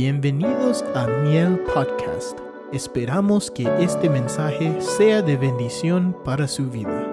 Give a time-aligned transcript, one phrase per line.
[0.00, 2.38] Bienvenidos a Miel Podcast.
[2.72, 7.04] Esperamos que este mensaje sea de bendición para su vida.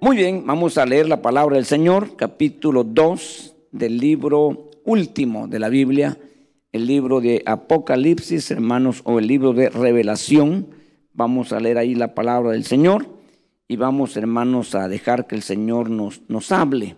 [0.00, 5.58] Muy bien, vamos a leer la palabra del Señor, capítulo 2 del libro último de
[5.58, 6.16] la Biblia,
[6.72, 10.77] el libro de Apocalipsis, hermanos, o el libro de Revelación
[11.18, 13.04] Vamos a leer ahí la palabra del Señor
[13.66, 16.94] y vamos, hermanos, a dejar que el Señor nos, nos hable.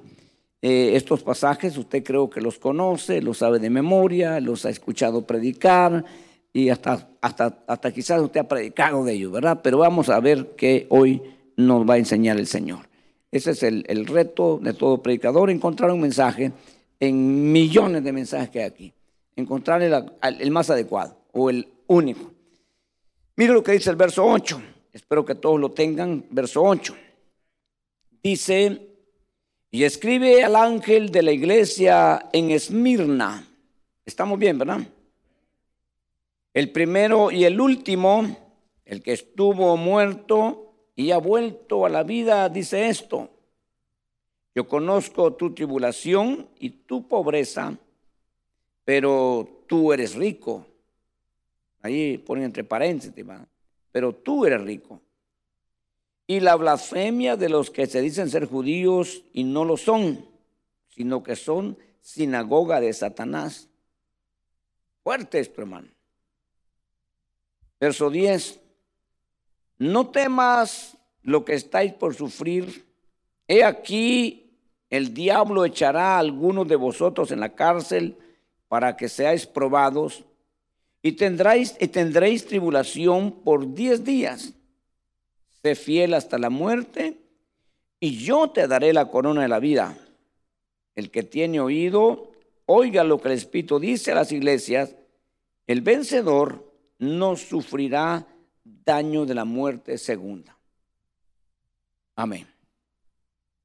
[0.61, 5.27] Eh, estos pasajes usted creo que los conoce, los sabe de memoria, los ha escuchado
[5.27, 6.05] predicar
[6.52, 9.61] y hasta, hasta, hasta quizás usted ha predicado de ellos, ¿verdad?
[9.62, 11.23] Pero vamos a ver qué hoy
[11.56, 12.91] nos va a enseñar el Señor.
[13.33, 16.52] Ese es el, el reto de todo predicador, encontrar un mensaje
[17.00, 18.92] en millones de mensajes que hay aquí.
[19.34, 19.94] Encontrar el,
[20.41, 22.30] el más adecuado o el único.
[23.41, 24.60] Mire lo que dice el verso 8.
[24.92, 26.27] Espero que todos lo tengan.
[26.28, 26.94] Verso 8.
[28.22, 28.86] Dice,
[29.70, 33.48] y escribe al ángel de la iglesia en Esmirna.
[34.05, 34.80] Estamos bien, ¿verdad?
[36.52, 38.36] El primero y el último,
[38.84, 43.30] el que estuvo muerto y ha vuelto a la vida, dice esto.
[44.54, 47.75] Yo conozco tu tribulación y tu pobreza,
[48.84, 50.66] pero tú eres rico.
[51.83, 53.12] Ahí ponen entre paréntesis,
[53.91, 55.00] pero tú eres rico.
[56.27, 60.25] Y la blasfemia de los que se dicen ser judíos y no lo son,
[60.89, 63.69] sino que son sinagoga de Satanás.
[65.03, 65.89] Fuerte esto, hermano.
[67.81, 68.61] Verso 10.
[69.78, 72.87] No temas lo que estáis por sufrir.
[73.48, 74.53] He aquí,
[74.91, 78.17] el diablo echará a algunos de vosotros en la cárcel
[78.69, 80.25] para que seáis probados
[81.03, 84.53] y tendréis, y tendréis tribulación por diez días.
[85.62, 87.19] Sé fiel hasta la muerte
[87.99, 89.97] y yo te daré la corona de la vida.
[90.94, 92.33] El que tiene oído,
[92.66, 94.97] oiga lo que el Espíritu dice a las iglesias.
[95.66, 98.27] El vencedor no sufrirá
[98.65, 100.56] daño de la muerte segunda.
[102.16, 102.47] Amén.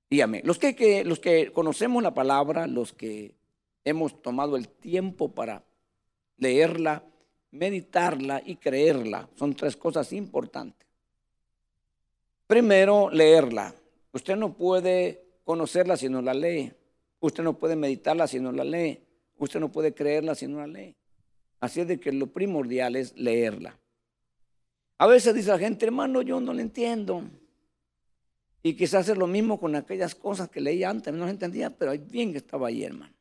[0.09, 0.41] Y amén.
[0.45, 3.35] Los que, los que conocemos la palabra, los que
[3.83, 5.63] hemos tomado el tiempo para
[6.37, 7.03] leerla,
[7.55, 9.27] meditarla y creerla.
[9.35, 10.87] Son tres cosas importantes.
[12.47, 13.73] Primero, leerla.
[14.11, 16.71] Usted no puede conocerla si no la lee.
[17.19, 18.99] Usted no puede meditarla si no la lee.
[19.37, 20.95] Usted no puede creerla si no la lee.
[21.59, 23.77] Así es de que lo primordial es leerla.
[24.97, 27.23] A veces dice la gente, hermano, yo no la entiendo.
[28.61, 31.93] Y quizás es lo mismo con aquellas cosas que leí antes, no las entendía, pero
[31.97, 33.13] bien que estaba ahí, hermano.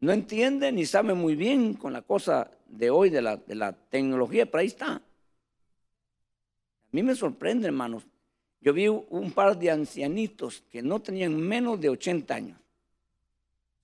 [0.00, 3.72] No entiende ni sabe muy bien con la cosa de hoy, de la, de la
[3.72, 4.94] tecnología, pero ahí está.
[4.94, 5.02] A
[6.92, 8.04] mí me sorprende, hermanos.
[8.60, 12.58] Yo vi un par de ancianitos que no tenían menos de 80 años,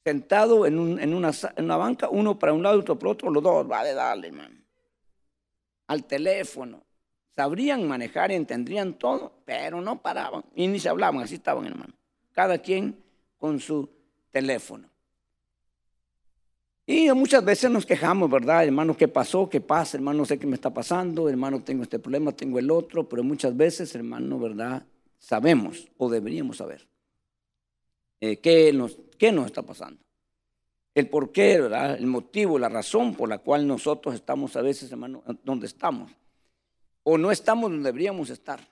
[0.03, 3.43] sentados en, una, en, una, banca, uno para un lado y otro para otro, los
[3.43, 4.57] dos, vale, dale, hermano.
[5.87, 6.83] Al teléfono.
[7.37, 11.95] Sabrían manejar entendrían todo, pero no paraban y ni se hablaban, así estaban, hermano.
[12.33, 12.97] Cada quien
[13.39, 13.89] con su
[14.31, 14.90] teléfono.
[16.93, 18.65] Y muchas veces nos quejamos, ¿verdad?
[18.65, 19.49] Hermano, ¿qué pasó?
[19.49, 19.97] ¿Qué pasa?
[19.97, 21.29] Hermano, no sé qué me está pasando.
[21.29, 23.09] Hermano, tengo este problema, tengo el otro.
[23.09, 24.85] Pero muchas veces, hermano, ¿verdad?
[25.17, 26.89] Sabemos o deberíamos saber
[28.21, 30.03] eh, qué, nos, qué nos está pasando.
[30.93, 31.97] El por qué, ¿verdad?
[31.97, 36.11] El motivo, la razón por la cual nosotros estamos a veces, hermano, donde estamos.
[37.05, 38.67] O no estamos donde deberíamos estar.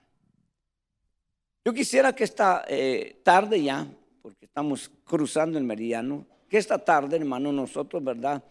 [1.63, 3.87] Yo quisiera que esta eh, tarde ya,
[4.21, 8.43] porque estamos cruzando el meridiano, que esta tarde, hermano, nosotros, ¿verdad?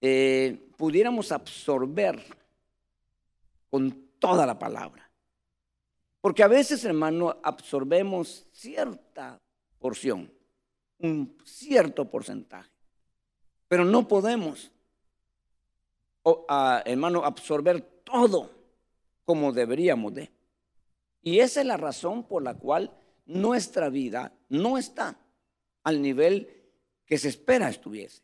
[0.00, 2.22] Eh, pudiéramos absorber
[3.70, 5.08] con toda la palabra.
[6.20, 9.40] Porque a veces, hermano, absorbemos cierta
[9.78, 10.30] porción,
[10.98, 12.70] un cierto porcentaje,
[13.68, 14.72] pero no podemos,
[16.84, 18.50] hermano, absorber todo
[19.24, 20.30] como deberíamos de.
[21.22, 22.90] Y esa es la razón por la cual
[23.26, 25.18] nuestra vida no está
[25.84, 26.57] al nivel
[27.08, 28.22] que se espera estuviese.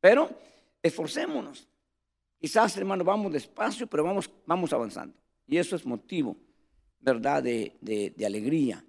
[0.00, 0.30] Pero
[0.82, 1.68] esforcémonos.
[2.40, 5.14] Quizás, hermano, vamos despacio, pero vamos, vamos avanzando.
[5.46, 6.36] Y eso es motivo,
[7.00, 8.82] ¿verdad?, de, de alegría.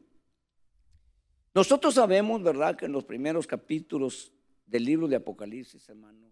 [1.53, 4.31] Nosotros sabemos, ¿verdad?, que en los primeros capítulos
[4.65, 6.29] del libro de Apocalipsis, hermano,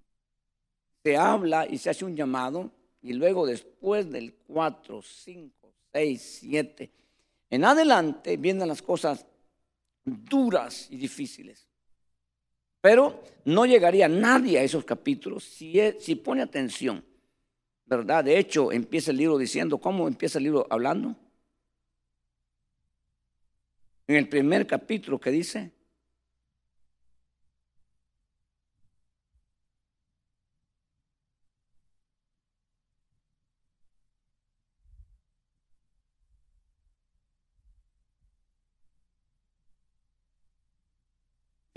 [1.03, 2.71] se habla y se hace un llamado,
[3.01, 6.91] y luego después del 4, 5, 6, 7,
[7.49, 9.25] en adelante vienen las cosas
[10.05, 11.66] duras y difíciles.
[12.81, 17.03] Pero no llegaría nadie a esos capítulos si, si pone atención.
[17.87, 18.23] ¿verdad?
[18.23, 21.15] De hecho, empieza el libro diciendo, ¿cómo empieza el libro hablando?
[24.07, 25.71] En el primer capítulo que dice,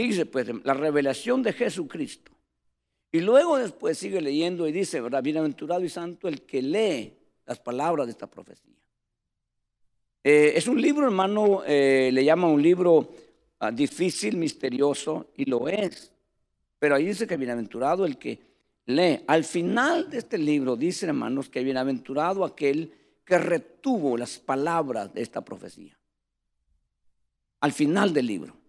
[0.07, 2.33] Dice pues la revelación de Jesucristo.
[3.13, 5.03] Y luego después sigue leyendo y dice.
[5.23, 7.13] Bienaventurado y santo el que lee
[7.45, 8.77] las palabras de esta profecía.
[10.25, 13.11] Eh, es un libro, hermano, eh, le llama un libro
[13.59, 16.13] ah, difícil, misterioso, y lo es.
[16.79, 18.39] Pero ahí dice que bienaventurado el que
[18.87, 19.21] lee.
[19.27, 22.93] Al final de este libro dice, hermanos, que bienaventurado aquel
[23.25, 25.99] que retuvo las palabras de esta profecía.
[27.61, 28.60] Al final del libro.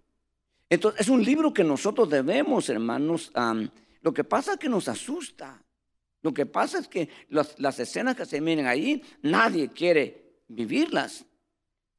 [0.71, 3.29] Entonces, es un libro que nosotros debemos, hermanos,
[4.01, 5.61] lo que pasa es que nos asusta.
[6.21, 11.25] Lo que pasa es que las, escenas que se miren ahí, nadie quiere vivirlas.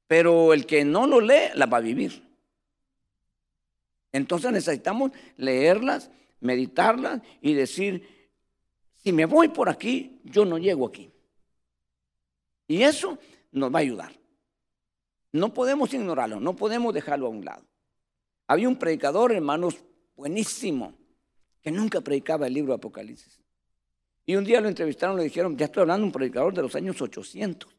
[0.07, 2.27] Pero el que no lo lee, las va a vivir.
[4.11, 6.11] Entonces necesitamos leerlas,
[6.41, 8.31] meditarlas y decir,
[9.05, 11.13] si me voy por aquí, yo no llego aquí.
[12.69, 13.19] Y eso
[13.51, 14.19] nos va a ayudar.
[15.31, 17.67] No podemos ignorarlo, no podemos dejarlo a un lado.
[18.53, 19.83] Había un predicador, hermanos,
[20.15, 20.93] buenísimo,
[21.63, 23.41] que nunca predicaba el libro de Apocalipsis.
[24.27, 26.75] Y un día lo entrevistaron, le dijeron, ya estoy hablando de un predicador de los
[26.75, 27.75] años 800.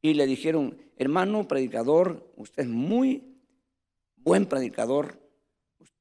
[0.00, 3.36] Y le dijeron, hermano predicador, usted es muy
[4.14, 5.18] buen predicador,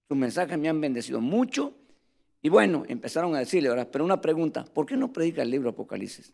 [0.08, 1.74] sus mensajes me han bendecido mucho.
[2.44, 5.72] Y bueno, empezaron a decirle, ahora, pero una pregunta, ¿por qué no predica el libro
[5.72, 6.32] de Apocalipsis?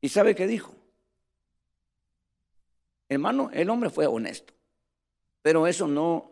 [0.00, 0.74] ¿Y sabe qué dijo?
[3.08, 4.52] Hermano, el hombre fue honesto,
[5.42, 6.29] pero eso no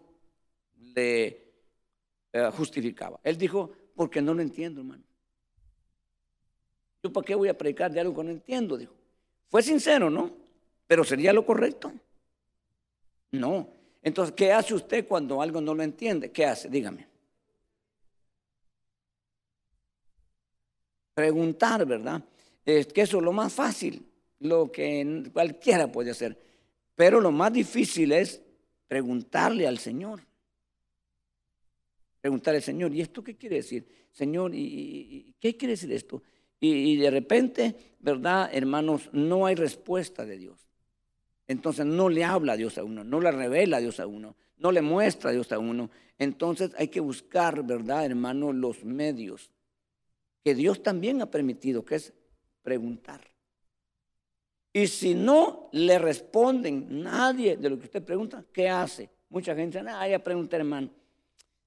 [0.98, 3.18] eh, justificaba.
[3.22, 5.02] Él dijo, porque no lo entiendo, hermano.
[7.02, 8.76] ¿Yo para qué voy a predicar de algo que no entiendo?
[8.76, 8.94] Dijo.
[9.48, 10.32] Fue sincero, ¿no?
[10.86, 11.92] Pero sería lo correcto.
[13.32, 13.68] No.
[14.02, 16.30] Entonces, ¿qué hace usted cuando algo no lo entiende?
[16.30, 16.68] ¿Qué hace?
[16.68, 17.06] Dígame.
[21.14, 22.22] Preguntar, ¿verdad?
[22.64, 24.06] Es que eso es lo más fácil,
[24.40, 26.38] lo que cualquiera puede hacer.
[26.94, 28.42] Pero lo más difícil es
[28.86, 30.20] preguntarle al Señor
[32.20, 33.86] preguntar al Señor, ¿y esto qué quiere decir?
[34.10, 36.22] Señor, ¿y, qué quiere decir esto?
[36.60, 39.08] Y, de repente, ¿verdad, hermanos?
[39.12, 40.66] No hay respuesta de Dios.
[41.46, 44.36] Entonces no le habla a Dios a uno, no le revela a Dios a uno,
[44.58, 45.90] no le muestra a Dios a uno.
[46.18, 48.52] Entonces hay que buscar, ¿verdad, hermano?
[48.52, 49.50] Los medios
[50.44, 52.12] que Dios también ha permitido, que es
[52.62, 53.20] preguntar.
[54.72, 59.10] Y si no le responden nadie de lo que usted pregunta, ¿qué hace?
[59.30, 60.90] Mucha gente dice, ah, ya pregunté, hermano.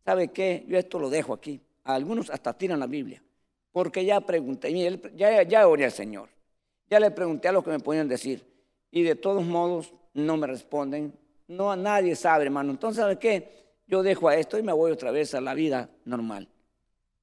[0.06, 0.66] ¿Sabe qué?
[0.68, 1.62] Yo esto lo dejo aquí.
[1.84, 3.24] algunos hasta tiran la Biblia.
[3.72, 4.72] Porque ya pregunté,
[5.16, 6.30] ya, ya oré al Señor.
[6.90, 8.46] Ya le pregunté a lo que me podían decir.
[8.92, 11.14] Y de todos modos no me responden.
[11.48, 12.72] No a nadie sabe, hermano.
[12.72, 13.62] Entonces, ¿sabe qué?
[13.88, 16.50] Yo dejo a esto y me voy otra vez a la vida normal.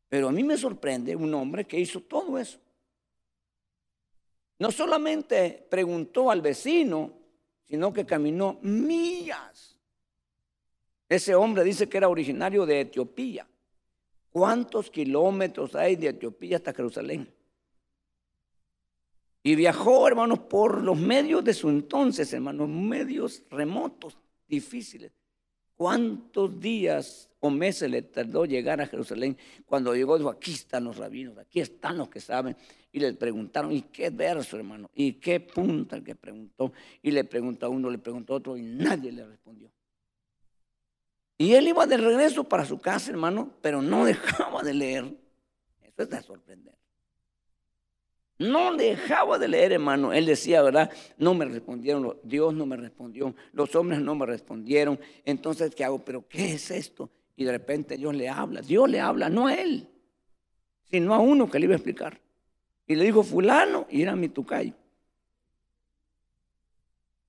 [0.08, 2.58] Pero a mí me sorprende un hombre que hizo todo eso.
[4.58, 7.12] No solamente preguntó al vecino,
[7.64, 9.67] sino que caminó millas
[11.08, 13.46] ese hombre dice que era originario de Etiopía.
[14.30, 17.28] ¿Cuántos kilómetros hay de Etiopía hasta Jerusalén?
[19.42, 25.12] Y viajó, hermanos, por los medios de su entonces, hermanos, medios remotos, difíciles.
[25.74, 29.38] ¿Cuántos días o meses le tardó llegar a Jerusalén?
[29.64, 32.56] Cuando llegó, dijo, aquí están los rabinos, aquí están los que saben.
[32.90, 34.90] Y le preguntaron, ¿y qué verso, hermano?
[34.94, 36.72] ¿Y qué punta el que preguntó?
[37.00, 39.70] Y le preguntó a uno, le preguntó a otro, y nadie le respondió.
[41.38, 45.04] Y él iba de regreso para su casa, hermano, pero no dejaba de leer.
[45.82, 46.74] Eso es de sorprender.
[48.38, 50.12] No dejaba de leer, hermano.
[50.12, 50.90] Él decía, ¿verdad?
[51.16, 54.98] No me respondieron, Dios no me respondió, los hombres no me respondieron.
[55.24, 56.04] Entonces, ¿qué hago?
[56.04, 57.10] ¿Pero qué es esto?
[57.36, 58.60] Y de repente Dios le habla.
[58.60, 59.88] Dios le habla, no a él,
[60.84, 62.20] sino a uno que le iba a explicar.
[62.86, 64.72] Y le dijo, fulano, y era mi tucayo.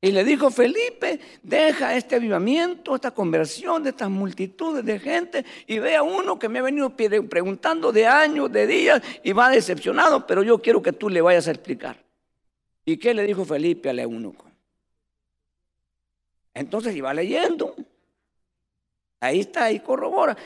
[0.02, 5.80] Y le dijo, Felipe, deja este avivamiento, esta conversión de estas multitudes de gente y
[5.80, 10.26] ve a uno que me ha venido preguntando de años, de días y va decepcionado,
[10.26, 12.02] pero yo quiero que tú le vayas a explicar.
[12.86, 14.50] ¿Y qué le dijo Felipe al eunuco?
[16.54, 17.76] Entonces iba leyendo.
[19.20, 20.38] Ahí está, ahí corrobora.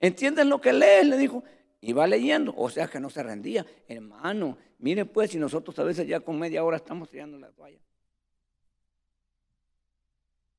[0.00, 1.06] ¿Entienden lo que lees?
[1.06, 1.44] Le dijo.
[1.80, 3.64] Iba leyendo, o sea que no se rendía.
[3.86, 7.78] Hermano, mire pues si nosotros a veces ya con media hora estamos tirando la toalla.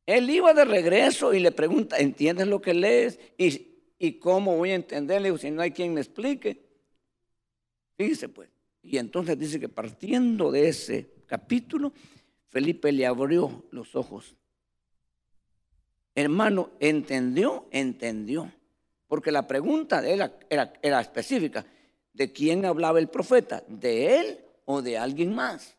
[0.07, 3.19] Él iba de regreso y le pregunta, ¿entiendes lo que lees?
[3.37, 6.63] ¿Y, cómo voy a entenderle si no hay quien me explique?
[7.97, 8.49] Fíjese pues.
[8.81, 11.91] Y entonces dice que partiendo de ese capítulo,
[12.47, 14.37] Felipe le abrió los ojos.
[16.15, 17.67] Hermano, ¿entendió?
[17.69, 18.49] Entendió.
[19.07, 21.65] Porque la pregunta era, era, específica.
[22.13, 23.61] ¿De quién hablaba el profeta?
[23.67, 25.75] ¿De él o de alguien más?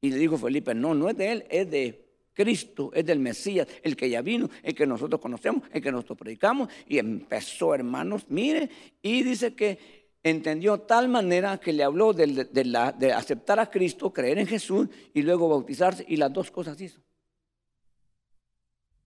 [0.00, 2.05] Y le dijo Felipe, no, no es de él, es de
[2.36, 6.18] Cristo, es del Mesías, el que ya vino, el que nosotros conocemos, el que nosotros
[6.18, 6.68] predicamos.
[6.86, 8.68] Y empezó, hermanos, mire,
[9.00, 14.38] y dice que entendió tal manera que le habló de, de, aceptar a Cristo, creer
[14.38, 17.00] en Jesús y luego bautizarse, y las dos cosas hizo.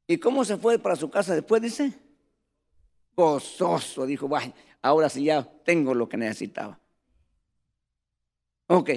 [0.09, 1.63] ¿Y cómo se fue para su casa después?
[1.63, 1.93] Dice,
[3.15, 6.81] gozoso, dijo, vaya, ahora sí ya tengo lo que necesitaba.
[8.67, 8.91] Ok,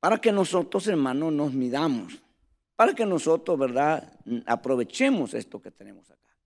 [0.00, 2.21] para que nosotros, hermanos, nos midamos,
[2.82, 4.12] para que nosotros, ¿verdad?,
[4.44, 6.36] aprovechemos esto que tenemos acá.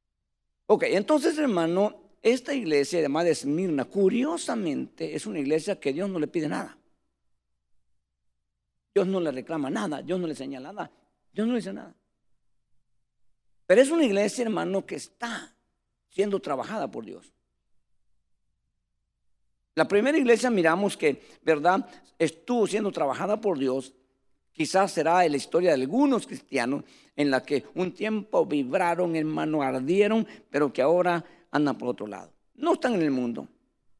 [0.67, 6.19] Ok, entonces, hermano, esta iglesia, además de Esmirna, curiosamente es una iglesia que Dios no
[6.19, 6.77] le pide nada.
[8.93, 10.91] Dios no le reclama nada, Dios no le señala nada,
[11.33, 11.95] Dios no le dice nada.
[13.67, 15.55] Pero es una iglesia, hermano, que está
[16.11, 17.33] siendo trabajada por Dios.
[19.75, 21.89] La primera iglesia miramos que, ¿verdad?
[22.19, 23.95] Estuvo siendo trabajada por Dios.
[24.57, 26.83] Quizás será en la historia de algunos cristianos
[27.15, 32.33] en la que un tiempo vibraron, hermano, ardieron, pero que ahora andan por otro lado.
[32.55, 33.47] No están en el mundo,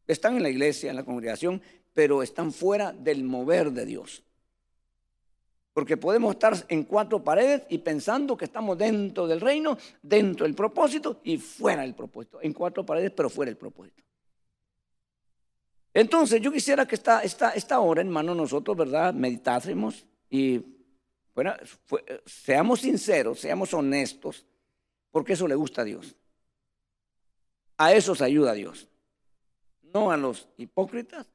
[0.07, 1.61] están en la iglesia, en la congregación,
[1.93, 4.23] pero están fuera del mover de Dios.
[5.75, 10.55] Porque podemos estar en cuatro paredes y pensando que estamos dentro del reino, dentro del
[10.55, 12.39] propósito y fuera del propósito.
[12.41, 14.03] En cuatro paredes, pero fuera del propósito.
[15.93, 20.63] Entonces, yo quisiera que esta, esta, esta hora, hermano, nosotros, ¿verdad?, meditásemos y
[21.35, 21.55] bueno,
[22.25, 24.47] seamos sinceros, seamos honestos,
[25.11, 26.17] porque eso le gusta a Dios.
[27.77, 28.89] A esos ayuda Dios.
[29.93, 31.29] No a los hipócritas,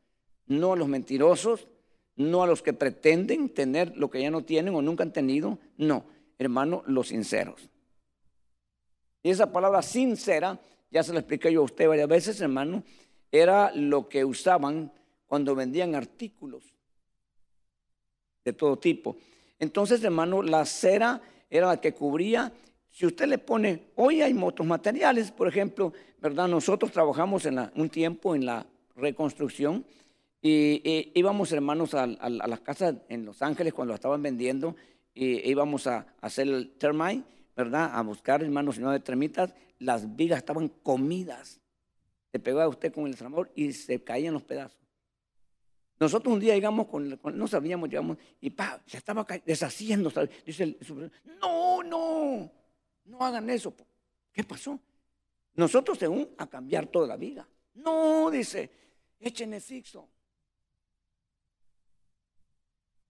[0.48, 1.68] no a los mentirosos,
[2.16, 5.60] no a los que pretenden tener lo que ya no tienen o nunca han tenido.
[5.78, 6.06] No,
[6.40, 7.70] hermano, los sinceros.
[9.22, 12.84] Y esa palabra sincera, ya se la expliqué yo a usted varias veces, hermano,
[13.32, 14.92] era lo que usaban
[15.28, 16.74] cuando vendían artículos
[18.44, 19.18] de todo tipo.
[19.60, 22.52] Entonces, hermano, la cera era la que cubría
[22.92, 26.48] si usted le pone, hoy hay motos materiales, por ejemplo, ¿verdad?
[26.50, 29.86] Nosotros trabajamos en un tiempo en la reconstrucción
[30.42, 34.76] y, íbamos, hermanos, a, las casas en Los Ángeles cuando estaban vendiendo
[35.14, 37.24] y íbamos a, hacer el termite,
[37.56, 37.92] ¿verdad?
[37.94, 41.62] A buscar, hermanos, no de termitas, las vigas estaban comidas.
[42.34, 44.81] Se pegaba usted con el tramor y se caían los pedazos.
[46.02, 50.12] Nosotros un día llegamos con, no sabíamos, llegamos y pa, se estaba deshaciendo.
[50.44, 50.80] Dice el,
[51.40, 52.52] no, no,
[53.06, 53.72] no hagan eso.
[54.34, 54.80] ¿Qué pasó?
[55.54, 57.48] Nosotros según a cambiar toda la vida.
[57.76, 58.72] No, dice,
[59.20, 60.10] échenle fixo.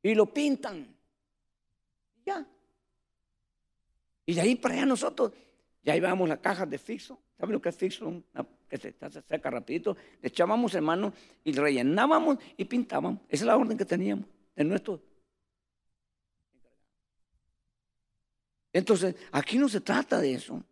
[0.03, 0.93] Y lo pintan.
[2.25, 2.45] Ya.
[4.25, 5.31] Y de ahí para allá nosotros,
[5.81, 7.21] ya llevábamos la caja de fixo.
[7.38, 8.21] ¿Saben lo que es fixo?
[8.71, 9.97] Que se, seca rapidito.
[10.21, 11.13] Le echábamos hermano
[11.43, 13.19] y rellenábamos y pintábamos.
[13.27, 14.25] Esa es la orden que teníamos
[14.55, 15.01] en nuestro
[18.73, 20.63] Entonces, aquí no se trata de eso.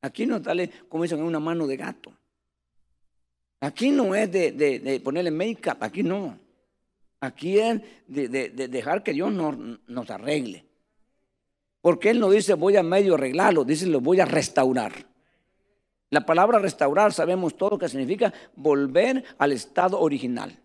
[0.00, 2.10] Aquí no es darle, como dicen, una mano de gato.
[3.60, 6.38] Aquí no es de, ponerle make-up, aquí no.
[7.20, 9.54] Aquí es de, dejar que Dios nos,
[9.86, 10.64] nos arregle.
[11.82, 15.09] Porque Él no dice voy a medio arreglarlo, dice lo voy a restaurar.
[16.10, 20.58] La palabra restaurar sabemos todo que significa volver al estado original.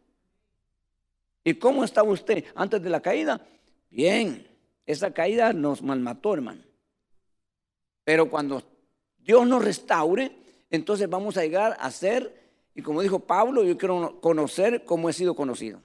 [1.44, 3.40] ¿Y cómo estaba usted antes de la caída?
[3.92, 4.48] Bien.
[4.88, 6.62] Esa caída nos malmató, hermano.
[8.04, 8.64] Pero cuando
[9.20, 10.32] Dios nos restaure,
[10.72, 15.14] entonces vamos a llegar a ser, y como dijo Pablo, yo quiero conocer cómo he
[15.14, 15.82] sido conocido.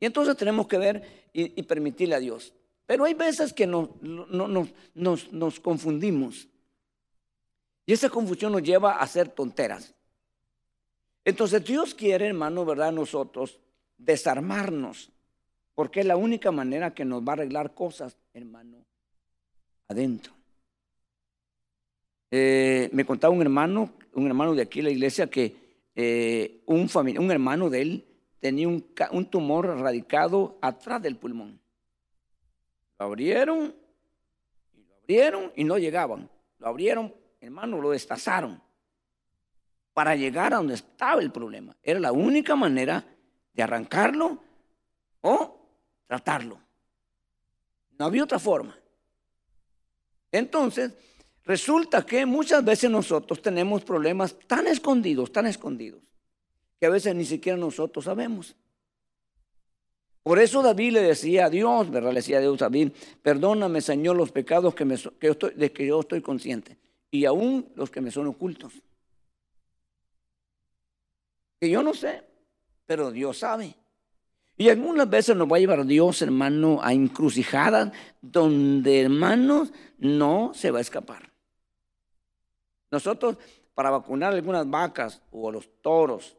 [0.00, 2.52] Y entonces tenemos que ver y, permitirle a Dios.
[2.86, 6.48] Pero hay veces que nos, nos, nos confundimos.
[7.88, 9.94] Y esa confusión nos lleva a hacer tonteras.
[11.24, 12.92] Entonces Dios quiere, hermano, ¿verdad?
[12.92, 13.58] Nosotros
[13.96, 15.10] desarmarnos
[15.74, 18.84] porque es la única manera que nos va a arreglar cosas, hermano,
[19.88, 20.34] adentro.
[22.30, 25.56] Eh, me contaba un hermano, un hermano de aquí la iglesia, que
[25.94, 28.04] eh, un, un hermano de él
[28.38, 31.58] tenía un, un tumor radicado atrás del pulmón.
[32.98, 33.74] Lo abrieron,
[34.74, 36.28] y lo abrieron y no llegaban.
[36.58, 38.60] Lo abrieron, hermano, lo destazaron
[39.92, 41.76] para llegar a donde estaba el problema.
[41.82, 43.04] Era la única manera
[43.52, 44.38] de arrancarlo
[45.22, 45.58] o
[46.06, 46.60] tratarlo.
[47.98, 48.78] No había otra forma.
[50.30, 50.92] Entonces,
[51.44, 56.00] resulta que muchas veces nosotros tenemos problemas tan escondidos, tan escondidos,
[56.78, 58.54] que a veces ni siquiera nosotros sabemos.
[60.22, 62.10] Por eso David le decía a Dios, ¿verdad?
[62.10, 62.92] Le decía a Dios David,
[63.22, 66.76] perdóname Señor los pecados que de que yo estoy consciente
[67.10, 68.72] y aún los que me son ocultos.
[71.60, 72.24] Que yo no sé,
[72.86, 73.74] pero Dios sabe.
[74.56, 80.70] Y algunas veces nos va a llevar Dios, hermano, a encrucijadas donde, hermanos, no se
[80.70, 81.32] va a escapar.
[82.90, 83.38] Nosotros,
[83.74, 86.36] para vacunar algunas vacas o los toros,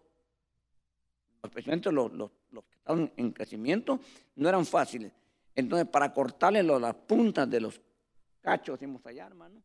[1.43, 4.01] especialmente los, los, los que estaban en crecimiento,
[4.35, 5.13] no eran fáciles.
[5.55, 7.79] Entonces, para cortarle las puntas de los
[8.41, 9.61] cachos, decimos allá, hermano,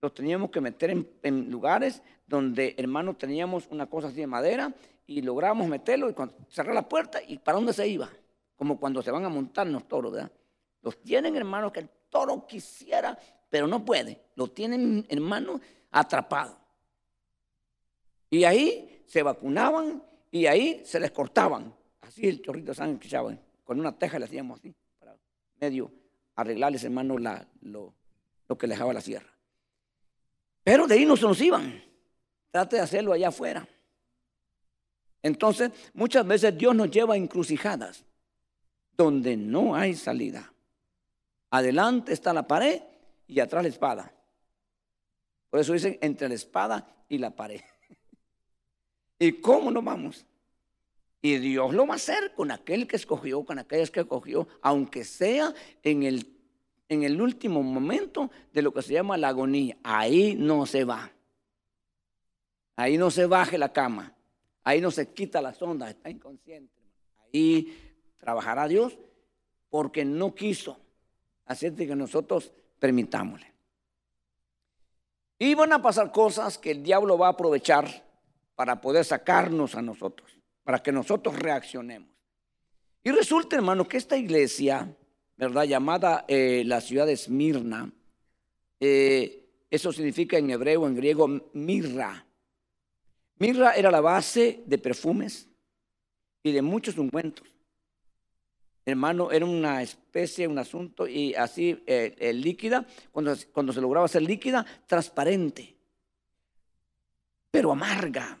[0.00, 0.90] los teníamos que meter
[1.22, 4.72] en, lugares donde, hermano, teníamos una cosa así de madera
[5.06, 6.14] y logramos meterlo y
[6.48, 8.08] cerrar la puerta y para dónde se iba.
[8.56, 10.30] Como cuando se van a montar los toros, ¿verdad?
[10.82, 14.20] Los tienen, hermano, que el toro quisiera, pero no puede.
[14.34, 16.58] Lo tienen, hermano, atrapado.
[18.30, 21.74] Y ahí se vacunaban y ahí se les cortaban.
[22.02, 23.40] Así el chorrito de sangre que echaban.
[23.64, 25.16] Con una teja le hacíamos así, para
[25.60, 25.90] medio
[26.36, 27.92] arreglarles, hermano, la, lo,
[28.48, 29.37] lo que le dejaba la sierra.
[30.68, 31.82] Pero de ahí no se nos iban.
[32.50, 33.66] Trate de hacerlo allá afuera.
[35.22, 38.04] Entonces, muchas veces Dios nos lleva a encrucijadas
[38.94, 40.52] donde no hay salida.
[41.48, 42.82] Adelante está la pared
[43.26, 44.12] y atrás la espada.
[45.48, 47.62] Por eso dicen entre la espada y la pared.
[49.18, 50.26] ¿Y cómo nos vamos?
[51.22, 55.02] Y Dios lo va a hacer con aquel que escogió, con aquellas que escogió, aunque
[55.04, 56.26] sea en el
[56.88, 59.76] en el último momento de lo que se llama la agonía.
[59.82, 61.10] Ahí no se va.
[62.76, 64.14] Ahí no se baje la cama.
[64.64, 66.72] Ahí no se quita la sonda, está inconsciente.
[67.22, 68.98] Ahí trabajará Dios
[69.70, 70.78] porque no quiso.
[71.46, 73.52] Así que nosotros permitámosle.
[75.38, 78.04] Y van a pasar cosas que el diablo va a aprovechar
[78.54, 82.10] para poder sacarnos a nosotros, para que nosotros reaccionemos.
[83.04, 84.94] Y resulta, hermano, que esta iglesia
[85.38, 85.64] ¿verdad?
[85.64, 87.90] Llamada eh, la ciudad de Esmirna.
[88.80, 92.26] Eh, eso significa en hebreo, en griego, mirra.
[93.38, 95.48] Mirra era la base de perfumes
[96.42, 97.46] y de muchos ungüentos.
[98.84, 104.22] Hermano, era una especie, un asunto, y así eh, líquida, cuando, cuando se lograba ser
[104.22, 105.76] líquida, transparente,
[107.50, 108.40] pero amarga.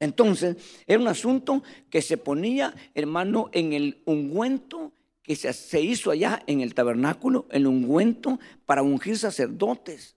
[0.00, 0.56] Entonces,
[0.86, 4.92] era un asunto que se ponía, hermano, en el ungüento
[5.26, 10.14] que se, hizo allá en el tabernáculo, el ungüento para ungir sacerdotes.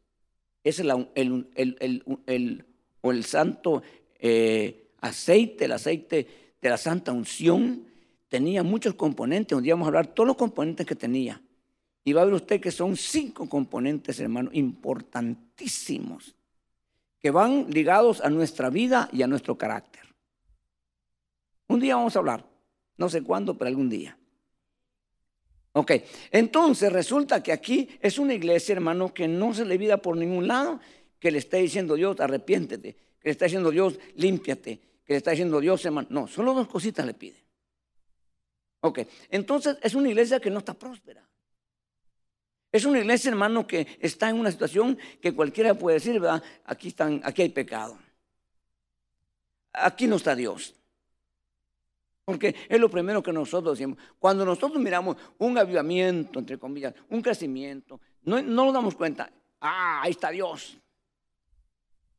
[0.63, 1.07] Es el,
[1.55, 2.65] el,
[3.01, 3.81] o el santo
[4.19, 6.27] eh, aceite, el aceite
[6.61, 7.87] de la santa unción.
[8.27, 11.41] Tenía muchos componentes, donde íbamos a hablar todos los componentes que tenía.
[12.03, 16.35] Y va a ver usted que son cinco componentes, hermano, importantísimos,
[17.19, 20.03] que van ligados a nuestra vida y a nuestro carácter.
[21.67, 22.45] Un día vamos a hablar,
[22.95, 24.19] no sé cuándo, pero algún día.
[25.71, 25.91] Ok,
[26.31, 30.47] entonces resulta que aquí es una iglesia, hermano, que no se le vida por ningún
[30.47, 30.79] lado,
[31.19, 35.31] que le está diciendo Dios, arrepiéntete, que le está diciendo Dios, límpiate, que le está
[35.31, 36.07] diciendo Dios, hermano.
[36.09, 37.43] No, solo dos cositas le pide.
[38.81, 41.27] Ok, entonces es una iglesia que no está próspera.
[42.71, 46.43] Es una iglesia, hermano, que está en una situación que cualquiera puede decir, ¿verdad?
[46.65, 47.97] Aquí, están, aquí hay pecado.
[49.73, 50.75] Aquí no está Dios.
[52.29, 53.97] Porque es lo primero que nosotros decimos.
[54.19, 60.11] Cuando nosotros miramos un avivamiento, entre comillas, un crecimiento, no, nos damos cuenta, ah, ahí
[60.11, 60.77] está Dios.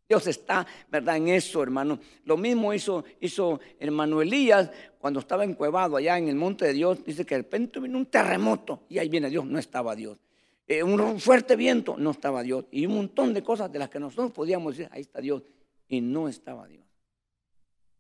[0.09, 1.17] Dios está, ¿verdad?
[1.17, 2.01] En eso, hermano.
[2.25, 4.69] Lo mismo hizo, hizo hermano Elías
[4.99, 7.05] cuando estaba encuevado allá en el monte de Dios.
[7.05, 10.19] Dice que de repente vino un terremoto y ahí viene Dios, no estaba Dios.
[10.67, 12.65] Eh, un fuerte viento, no estaba Dios.
[12.73, 15.45] Y un montón de cosas de las que nosotros podíamos decir, ahí está Dios.
[15.87, 16.85] Y no estaba Dios.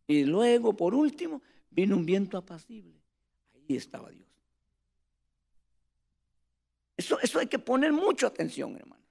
[0.08, 1.40] Y luego, por último,
[1.70, 3.00] vino un viento apacible.
[3.54, 4.28] Ahí estaba Dios.
[6.96, 9.02] Eso, eso hay que poner mucha atención, hermano.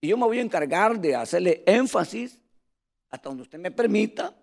[0.00, 2.38] Y yo me voy a encargar de hacerle énfasis
[3.08, 4.34] hasta donde usted me permita,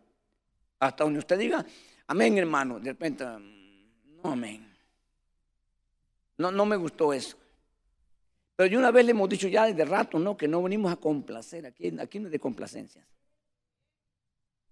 [0.80, 1.64] hasta donde usted diga,
[2.08, 2.80] amén, hermano.
[2.80, 4.74] De repente, mm, no, amén.
[6.38, 7.38] No, no me gustó eso.
[8.56, 10.36] Pero yo una vez le hemos dicho ya desde rato, ¿no?
[10.36, 13.06] Que no venimos a complacer, aquí, aquí no es de complacencias.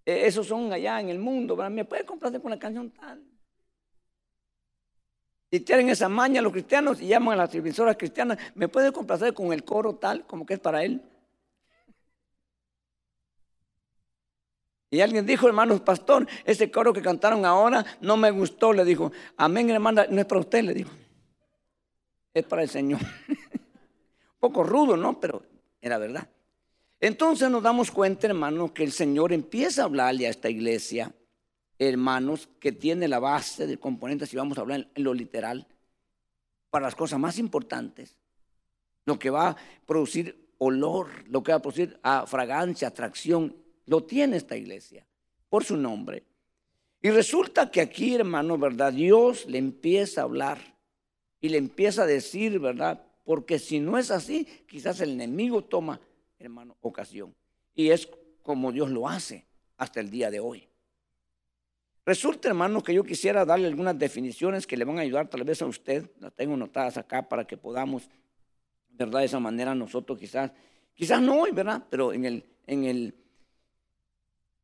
[0.05, 3.23] Eh, esos son allá en el mundo, ¿Me puede complacer con la canción tal?
[5.51, 9.33] Y tienen esa maña los cristianos y llaman a las televisoras cristianas, ¿me puede complacer
[9.33, 11.01] con el coro tal como que es para él?
[14.93, 18.73] Y alguien dijo, hermanos, pastor, ese coro que cantaron ahora no me gustó.
[18.73, 20.91] Le dijo, amén, hermana, no es para usted, le dijo.
[22.33, 22.99] Es para el Señor.
[23.29, 25.17] Un poco rudo, ¿no?
[25.17, 25.43] Pero
[25.79, 26.27] era verdad.
[27.01, 31.11] Entonces nos damos cuenta, hermanos, que el Señor empieza a hablarle a esta iglesia,
[31.79, 35.67] hermanos, que tiene la base del componente, si vamos a hablar en lo literal,
[36.69, 38.15] para las cosas más importantes,
[39.05, 43.55] lo que va a producir olor, lo que va a producir a fragancia, atracción,
[43.87, 45.07] lo tiene esta iglesia
[45.49, 46.23] por su nombre.
[47.01, 48.93] Y resulta que aquí, hermano, ¿verdad?
[48.93, 50.77] Dios le empieza a hablar
[51.41, 53.03] y le empieza a decir, ¿verdad?
[53.23, 55.99] Porque si no es así, quizás el enemigo toma,
[56.43, 57.35] hermano, ocasión.
[57.73, 58.09] Y es
[58.43, 59.45] como Dios lo hace
[59.77, 60.67] hasta el día de hoy.
[62.05, 65.61] Resulta, hermano, que yo quisiera darle algunas definiciones que le van a ayudar tal vez
[65.61, 66.09] a usted.
[66.19, 68.09] Las tengo notadas acá para que podamos,
[68.89, 69.19] ¿verdad?
[69.19, 70.51] De esa manera nosotros quizás,
[70.95, 71.83] quizás no hoy, ¿verdad?
[71.89, 73.15] Pero en el, en el,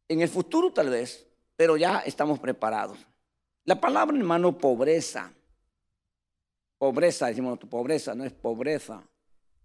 [0.07, 2.97] en el futuro tal vez, pero ya estamos preparados.
[3.65, 5.31] La palabra, hermano, pobreza.
[6.77, 9.03] Pobreza, decimos pobreza, no es pobreza.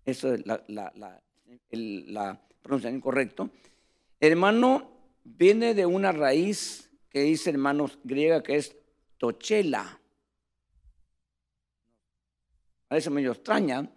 [0.05, 1.23] Eso es la, la, la,
[1.71, 3.51] la pronunciación correcto.
[4.21, 4.91] Hermano,
[5.25, 8.77] viene de una raíz que dice, hermanos, griega que es
[9.19, 10.01] tochela.
[12.89, 13.89] Parece medio extraña,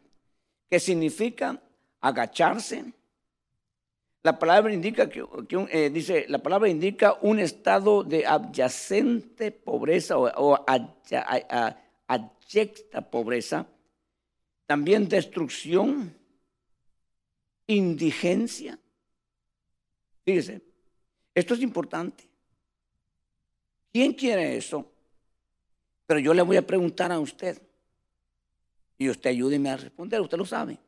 [0.69, 1.61] que significa
[2.01, 2.93] agacharse.
[4.23, 5.23] La palabra indica que,
[5.71, 10.65] eh, dice, la palabra indica un estado de adyacente pobreza o, o
[13.11, 13.67] pobreza,
[14.65, 16.15] también destrucción,
[17.67, 18.79] indigencia.
[20.23, 20.61] Fíjese,
[21.33, 22.27] esto es importante.
[23.91, 24.91] ¿Quién quiere eso?
[26.05, 27.61] Pero yo le voy a preguntar a usted.
[28.97, 30.79] Y usted ayúdeme a responder, usted lo sabe.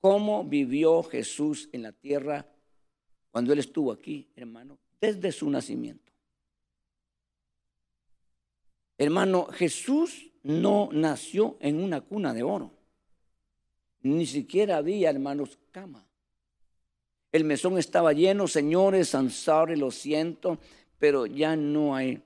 [0.00, 2.46] ¿Cómo vivió Jesús en la tierra
[3.30, 4.78] cuando Él estuvo aquí, hermano?
[5.00, 6.12] Desde su nacimiento.
[8.98, 12.72] Hermano, Jesús no nació en una cuna de oro.
[14.02, 16.04] Ni siquiera había, hermanos, cama.
[17.30, 20.58] El mesón estaba lleno, señores, I'm sorry, lo siento
[21.02, 22.22] pero ya no hay.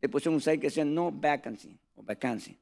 [0.00, 2.58] Le pusieron un site que decía no vacancy o vacancy.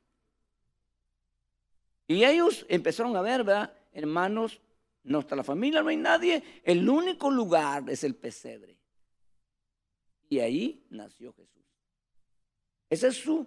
[2.06, 3.72] Y ellos empezaron a ver, ¿verdad?
[3.94, 4.60] Hermanos,
[5.04, 6.42] no está la familia, no hay nadie.
[6.62, 8.76] El único lugar es el pesebre.
[10.28, 11.64] Y ahí nació Jesús.
[12.90, 13.46] Esa es su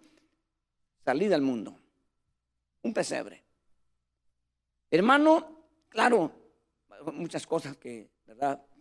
[1.06, 1.78] salida al mundo.
[2.82, 3.44] Un pesebre.
[4.92, 6.32] Hermano, claro,
[7.14, 8.10] muchas cosas que.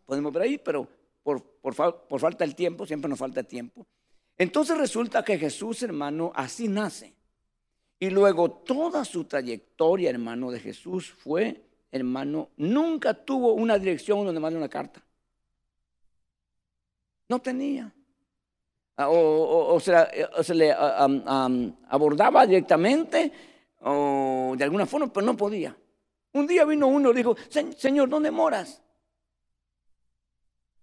[0.04, 0.88] Podemos ver ahí, pero
[1.22, 1.74] por, por,
[2.20, 3.86] falta del tiempo, siempre nos falta tiempo.
[4.36, 7.14] Entonces resulta que Jesús, hermano, así nace.
[7.98, 14.40] Y luego toda su trayectoria, hermano, de Jesús fue, hermano, nunca tuvo una dirección donde
[14.40, 15.00] mande una carta.
[17.28, 17.92] No tenía.
[18.96, 23.32] Ah, o, se, le abordaba directamente
[23.82, 25.76] o de alguna forma, pero no podía.
[26.32, 28.82] Un día vino uno y dijo, Señor, ¿dónde moras?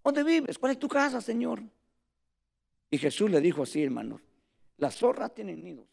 [0.04, 0.58] ¿Dónde vives?
[0.58, 1.62] ¿Cuál es tu casa, Señor?
[2.90, 4.22] Y Jesús le dijo así, hermanos,
[4.78, 5.88] las zorras tienen nidos.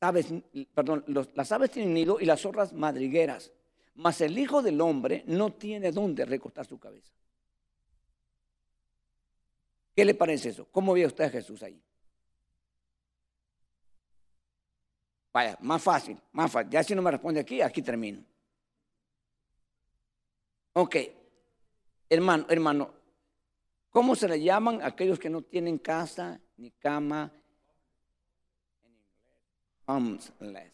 [0.00, 0.26] Aves,
[0.74, 1.04] perdón,
[1.34, 3.52] las aves tienen nido y las zorras madrigueras.
[3.94, 7.12] Mas el Hijo del Hombre no tiene dónde recostar su cabeza.
[9.94, 10.68] ¿Qué le parece eso?
[10.70, 11.80] ¿Cómo ve usted a Jesús ahí?
[15.32, 16.70] Vaya, más fácil, más fácil.
[16.70, 18.22] Ya si no me responde aquí, aquí termino.
[20.78, 20.96] Ok,
[22.10, 22.96] hermano, hermano,
[23.96, 27.32] ¿Cómo se le llaman aquellos que no tienen casa ni cama?
[29.86, 30.70] Homeless.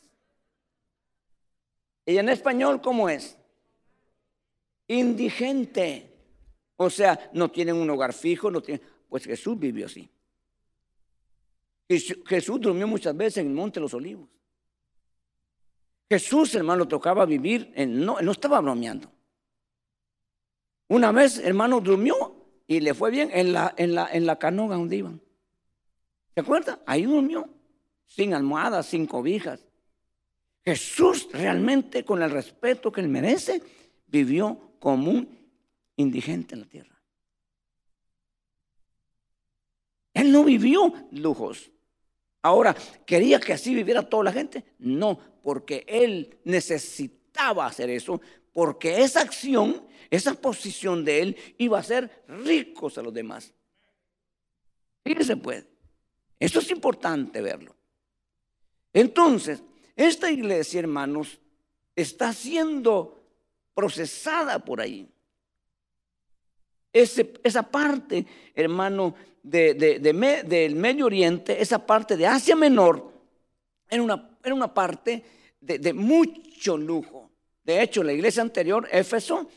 [2.04, 3.38] ¿Y en español cómo es?
[4.88, 6.10] Indigente.
[6.74, 8.84] O sea, no tienen un hogar fijo, no tienen...
[9.08, 10.10] Pues Jesús vivió así.
[11.88, 14.28] Jesús durmió muchas veces en el Monte de los Olivos.
[16.10, 19.11] Jesús, hermano, tocaba vivir, en, no, no estaba bromeando.
[20.92, 24.76] Una vez, hermano, durmió y le fue bien en la, en la, en la canoga
[24.76, 25.22] donde iban.
[26.34, 26.80] ¿Se acuerda?
[26.84, 27.48] Ahí durmió,
[28.04, 29.66] sin almohadas, sin cobijas.
[30.62, 33.62] Jesús realmente, con el respeto que él merece,
[34.06, 35.38] vivió como un
[35.96, 37.02] indigente en la tierra.
[40.12, 41.70] Él no vivió lujos.
[42.42, 42.76] Ahora,
[43.06, 44.62] ¿quería que así viviera toda la gente?
[44.78, 48.20] No, porque él necesitaba hacer eso,
[48.52, 53.50] porque esa acción esa posición de él iba a hacer ricos a los demás.
[55.02, 55.66] Fíjese pues,
[56.38, 57.74] esto es importante verlo.
[58.92, 59.62] Entonces,
[59.96, 61.40] esta iglesia, hermanos,
[61.96, 63.24] está siendo
[63.72, 65.08] procesada por ahí.
[66.92, 73.10] esa parte, hermano, de, del Medio Oriente, esa parte de Asia Menor,
[73.88, 75.24] era una, era una parte
[75.58, 77.31] de, mucho lujo.
[77.64, 79.48] De hecho, la iglesia anterior, Éfeso,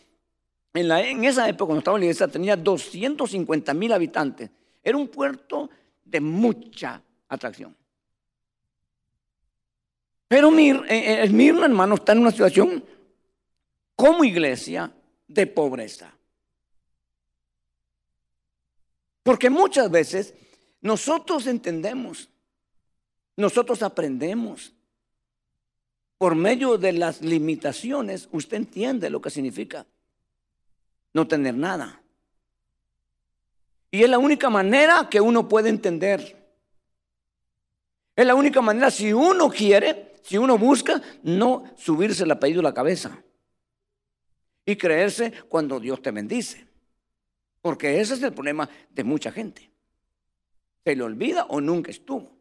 [0.73, 4.49] en, esa época, cuando estaba en la iglesia, tenía 250 mil habitantes.
[4.83, 5.69] Era un puerto
[6.03, 7.75] de mucha atracción.
[10.27, 12.83] Pero Mir, eh, eh, Mirna, hermano, está en una situación
[13.95, 14.91] como iglesia
[15.27, 16.13] de pobreza.
[19.23, 20.35] Porque muchas veces
[20.81, 22.29] nosotros entendemos,
[23.37, 24.74] nosotros aprendemos.
[26.17, 29.85] Por medio de las limitaciones, usted entiende lo que significa
[31.13, 32.01] no tener nada.
[33.91, 36.45] Y es la única manera que uno puede entender.
[38.15, 42.63] Es la única manera, si uno quiere, si uno busca, no subirse el apellido a
[42.63, 43.21] la cabeza
[44.65, 46.65] y creerse cuando Dios te bendice.
[47.61, 49.69] Porque ese es el problema de mucha gente.
[50.83, 52.31] Se le olvida o nunca estuvo.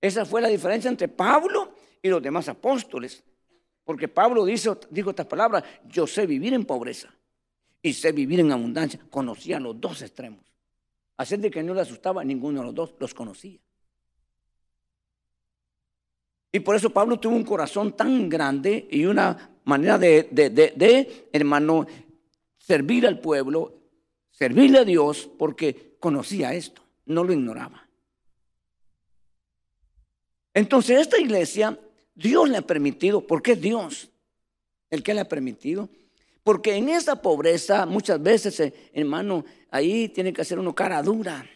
[0.00, 3.22] Esa fue la diferencia entre Pablo y los demás apóstoles.
[3.84, 7.12] Porque Pablo dijo estas palabras, yo sé vivir en pobreza
[7.82, 9.00] y sé vivir en abundancia.
[9.10, 10.44] Conocía los dos extremos.
[11.16, 13.58] Así de que no le asustaba, ninguno de los dos los conocía.
[16.52, 21.28] Y por eso Pablo tuvo un corazón tan grande y una manera de, de, de,
[21.32, 21.86] hermano,
[22.56, 23.74] servir al pueblo,
[24.30, 27.86] servirle a Dios, porque conocía esto, no lo ignoraba.
[30.54, 31.78] Entonces, esta iglesia,
[32.18, 34.10] Dios le ha permitido, porque es Dios
[34.90, 35.88] el que le ha permitido,
[36.42, 41.48] porque en esa pobreza muchas veces, eh, hermano, ahí tiene que hacer uno cara dura.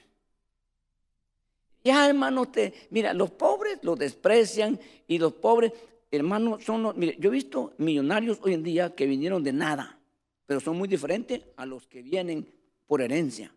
[1.83, 5.73] Ya, hermano, te, mira, los pobres los desprecian y los pobres,
[6.13, 9.99] hermano, son los, mire, yo he visto millonarios hoy en día que vinieron de nada,
[10.47, 12.47] pero son muy diferentes a los que vienen
[12.87, 13.53] por herencia.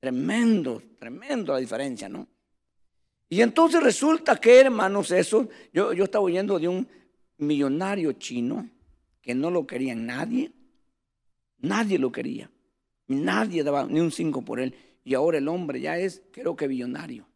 [0.00, 2.26] Tremendo, tremendo la diferencia, ¿no?
[3.32, 6.86] Y entonces resulta que, hermanos, eso, yo, yo estaba oyendo de un
[7.38, 8.68] millonario chino
[9.22, 10.52] que no lo quería nadie,
[11.56, 12.50] nadie lo quería.
[13.06, 14.74] Nadie daba ni un cinco por él.
[15.02, 17.26] Y ahora el hombre ya es, creo que, billonario.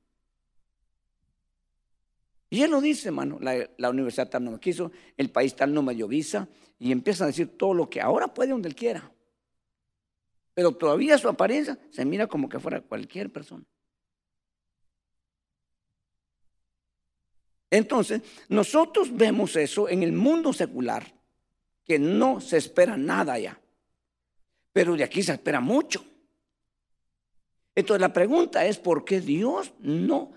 [2.51, 5.83] Y él lo dice, hermano, la, universidad tal no me quiso, el país tal no
[5.83, 6.47] me dio visa,
[6.79, 9.11] y empieza a decir todo lo que ahora puede donde él quiera.
[10.53, 13.65] Pero todavía su apariencia se mira como que fuera cualquier persona.
[17.71, 21.13] Entonces, nosotros vemos eso en el mundo secular,
[21.85, 23.61] que no se espera nada ya.
[24.73, 26.05] Pero de aquí se espera mucho.
[27.75, 30.33] Entonces la pregunta es, ¿por qué Dios no,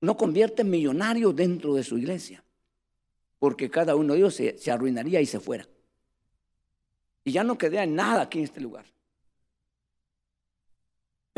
[0.00, 2.42] no convierte millonario dentro de su iglesia?
[3.38, 5.66] Porque cada uno de ellos se, arruinaría y se fuera.
[7.24, 8.84] Y ya no queda nada aquí en este lugar.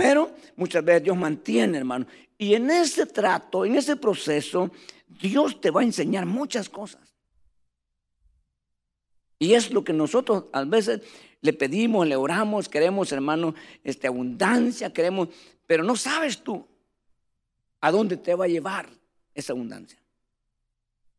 [0.03, 2.07] Pero muchas veces Dios mantiene, hermano.
[2.37, 4.73] Y en ese trato, en ese proceso,
[5.07, 7.15] Dios te va a enseñar muchas cosas.
[9.38, 11.03] Y es lo que nosotros a veces
[11.41, 15.29] le pedimos, le oramos, queremos, hermano, este, abundancia, queremos,
[15.69, 16.67] pero no sabes tú
[17.81, 18.88] a dónde te va a llevar
[19.35, 20.03] esa abundancia.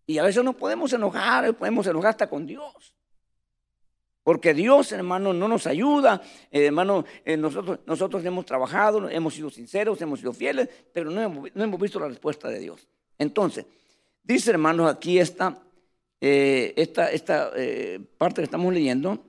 [0.05, 2.93] Y a veces no podemos enojar, podemos enojar hasta con Dios.
[4.23, 6.21] Porque Dios, hermano, no nos ayuda.
[6.49, 11.21] Eh, hermano, eh, nosotros, nosotros hemos trabajado, hemos sido sinceros, hemos sido fieles, pero no
[11.21, 12.87] hemos, visto la respuesta de Dios.
[13.17, 13.65] Entonces,
[14.23, 15.61] dice, hermanos, aquí esta,
[16.21, 17.51] eh, esta, esta
[18.17, 19.19] parte que estamos leyendo,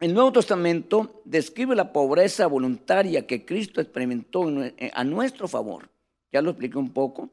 [0.00, 5.90] el Nuevo Testamento describe la pobreza voluntaria que Cristo experimentó eh, a nuestro favor.
[6.32, 7.28] Ya lo expliqué un poco.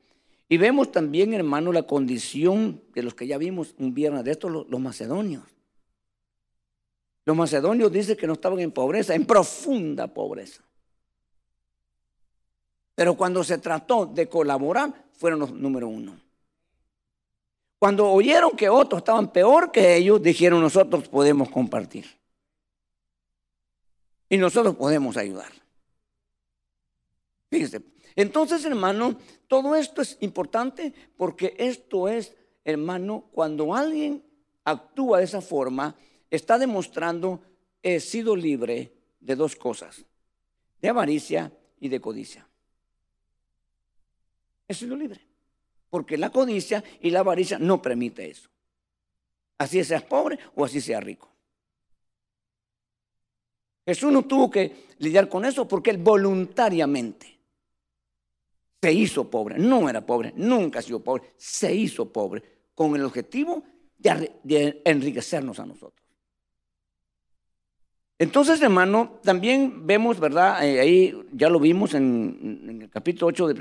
[0.50, 4.52] Y vemos también, hermano, la condición de los que ya vimos un viernes de estos,
[4.52, 5.44] los, macedonios.
[7.28, 10.64] Los macedonios dicen que no estaban en pobreza, en profunda pobreza.
[12.96, 16.18] Pero cuando se trató de colaborar, fueron los número uno.
[17.80, 22.06] Cuando oyeron que otros estaban peor que ellos, dijeron nosotros podemos compartir.
[24.30, 25.52] Y nosotros podemos ayudar.
[27.50, 27.82] Fíjense.
[28.16, 29.18] Entonces, hermano,
[29.50, 34.24] todo esto es importante porque esto es, hermano, cuando alguien
[34.64, 35.94] actúa de esa forma,
[36.30, 37.42] está demostrando
[37.82, 40.06] he sido libre de dos cosas,
[40.82, 42.48] de avaricia y de codicia.
[44.68, 45.22] He sido libre,
[45.90, 48.50] porque la codicia y la avaricia no permite eso.
[49.58, 51.30] Así seas pobre o así sea rico.
[53.86, 57.40] Jesús no tuvo que lidiar con eso porque él voluntariamente
[58.82, 59.58] se hizo pobre.
[59.58, 62.44] No era pobre, nunca ha sido pobre, se hizo pobre
[62.76, 63.64] con el objetivo
[63.98, 66.07] de, enriquecernos a nosotros.
[68.20, 70.66] Entonces, hermano, también vemos, ¿verdad?
[70.68, 73.54] Eh, ahí ya lo vimos en, el capítulo 8 de,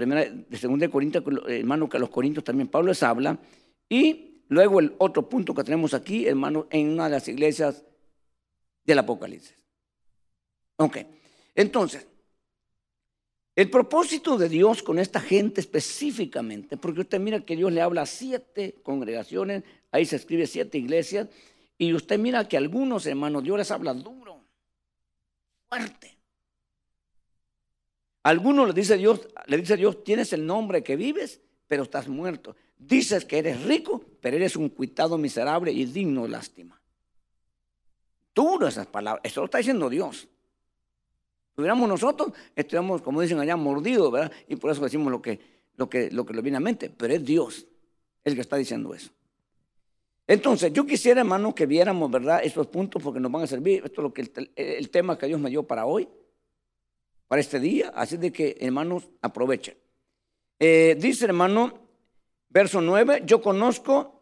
[0.49, 3.38] de 2 de Corintios, hermano, que a los Corintios también Pablo les habla.
[3.88, 7.85] Y luego el otro punto que tenemos aquí, hermano, en una de las iglesias
[8.85, 9.57] del Apocalipsis.
[10.79, 10.99] Ok,
[11.55, 12.07] entonces,
[13.57, 18.03] el propósito de Dios con esta gente específicamente, porque usted mira que Dios le habla
[18.03, 21.29] a siete congregaciones, ahí se escribe siete iglesias,
[21.79, 24.25] y usted mira que algunos hermanos Dios les habla duro,
[25.76, 26.18] fuerte.
[28.22, 32.56] Algunos le dice Dios, le dice Dios, tienes el nombre que vives, pero estás muerto.
[32.76, 36.80] Dices que eres rico, pero eres un cuitado miserable y digno de lástima.
[38.34, 40.28] Duro esas palabras, eso lo está diciendo Dios
[41.56, 44.30] estuviéramos nosotros, estuviéramos, como dicen allá, mordidos, ¿verdad?
[44.46, 45.40] Y por eso decimos lo que,
[45.76, 46.90] lo que, lo que le viene a mente.
[46.90, 47.66] Pero es Dios
[48.24, 49.10] el que está diciendo eso.
[50.26, 53.82] Entonces, yo quisiera, hermano, que viéramos, ¿verdad?, estos puntos porque nos van a servir.
[53.84, 56.08] Esto es lo que el, tema que Dios me dio para hoy,
[57.28, 57.92] para este día.
[57.94, 59.76] Así de que, hermanos, aprovechen.
[60.58, 61.72] Eh, dice, hermano,
[62.48, 64.20] verso 9, yo conozco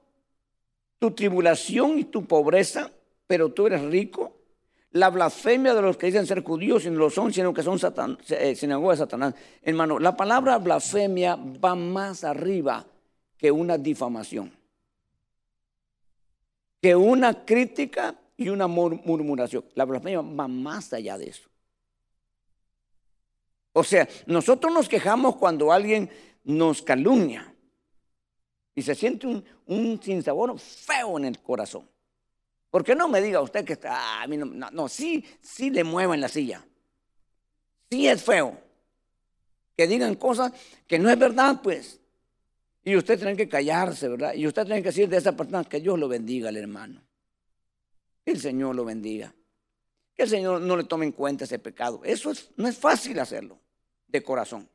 [0.98, 2.92] tu tribulación y tu pobreza,
[3.26, 4.34] pero tú eres rico
[4.94, 7.80] la blasfemia de los que dicen ser judíos y no lo son, sino que son
[8.28, 9.34] eh, sinagoga de Satanás.
[9.60, 12.86] Hermano, la palabra blasfemia va más arriba
[13.36, 14.52] que una difamación,
[16.84, 19.64] que una crítica y una murmuración.
[19.74, 21.48] La blasfemia va más allá de eso.
[23.72, 26.10] O sea, nosotros nos quejamos cuando alguien
[26.44, 27.54] nos calumnia
[28.74, 31.88] y se siente un, un sinsabor feo en el corazón.
[32.70, 35.84] Porque no me diga usted que está, ah, a mí no, no, sí, sí le
[35.84, 36.62] mueva en la silla.
[37.90, 38.58] Sí es feo.
[39.74, 40.52] Que digan cosas
[40.86, 41.98] que no es verdad, pues.
[42.84, 44.34] Y usted tiene que callarse, ¿verdad?
[44.34, 47.00] Y usted tiene que decir de esa persona que Dios lo bendiga al hermano.
[48.24, 49.34] Que el Señor lo bendiga.
[50.14, 52.02] Que el Señor no le tome en cuenta ese pecado.
[52.04, 53.58] Eso no es fácil hacerlo
[54.06, 54.68] de corazón.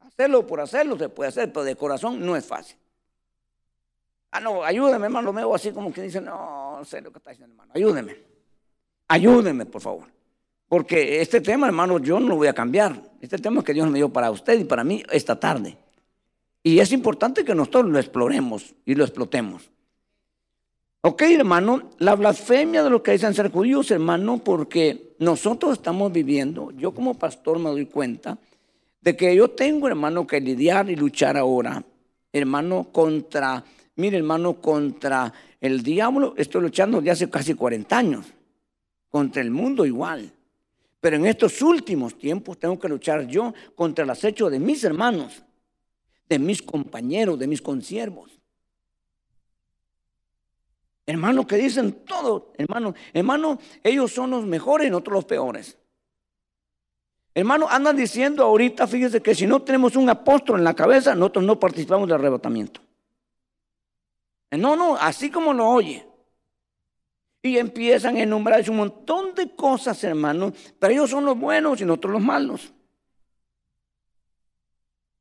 [0.00, 2.76] Hacerlo por hacerlo se puede hacer, pero de corazón no es fácil.
[4.30, 7.18] Ah, no, ayúdeme, hermano, lo veo así como que dice, no, no sé lo que
[7.18, 7.72] está diciendo, hermano.
[7.74, 8.16] Ayúdeme.
[9.08, 10.06] Ayúdeme, por favor.
[10.68, 12.98] Porque este tema, hermano, yo no lo voy a cambiar.
[13.20, 15.76] Este tema es que Dios me dio para usted y para mí esta tarde.
[16.62, 19.70] Y es importante que nosotros lo exploremos y lo explotemos.
[21.00, 26.70] Ok, hermano, la blasfemia de lo que dicen ser judíos, hermano, porque nosotros estamos viviendo,
[26.72, 28.38] yo como pastor me doy cuenta
[29.00, 31.82] de que yo tengo, hermano, que lidiar y luchar ahora,
[32.32, 38.26] hermano, contra Mire, hermano, contra el diablo estoy luchando desde hace casi 40 años.
[39.10, 40.32] Contra el mundo igual.
[41.00, 45.42] Pero en estos últimos tiempos tengo que luchar yo contra el acecho de mis hermanos,
[46.32, 48.40] de mis compañeros, de mis consiervos.
[51.04, 55.76] Hermanos que dicen todo, hermano, hermano, ellos son los mejores y nosotros los peores.
[57.34, 61.44] Hermano, andan diciendo ahorita, fíjese que si no tenemos un apóstol en la cabeza, nosotros
[61.44, 62.80] no participamos del arrebatamiento.
[64.52, 66.06] No, no, así como lo oye.
[67.42, 71.84] Y empiezan a enumerarse un montón de cosas, hermanos, pero ellos son los buenos y
[71.84, 72.72] nosotros los malos.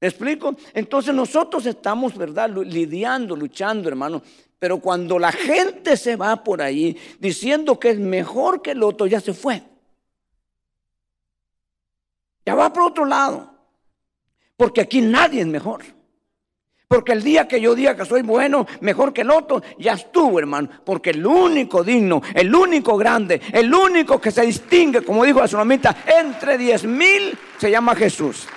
[0.01, 0.55] ¿Me explico?
[0.73, 2.49] Entonces nosotros estamos, ¿verdad?
[2.49, 4.23] Lidiando, luchando, hermano.
[4.57, 9.05] Pero cuando la gente se va por ahí diciendo que es mejor que el otro,
[9.05, 9.61] ya se fue.
[12.43, 13.53] Ya va por otro lado.
[14.57, 15.83] Porque aquí nadie es mejor.
[16.87, 20.39] Porque el día que yo diga que soy bueno, mejor que el otro, ya estuvo,
[20.39, 20.67] hermano.
[20.83, 25.47] Porque el único digno, el único grande, el único que se distingue, como dijo la
[25.47, 28.47] sonomita, entre diez mil, se llama Jesús.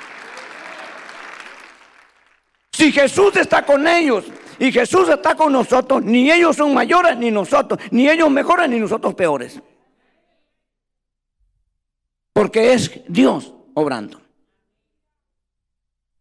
[2.74, 4.24] Si Jesús está con ellos
[4.58, 8.80] y Jesús está con nosotros, ni ellos son mayores ni nosotros, ni ellos mejores ni
[8.80, 9.60] nosotros peores.
[12.32, 14.20] Porque es Dios obrando.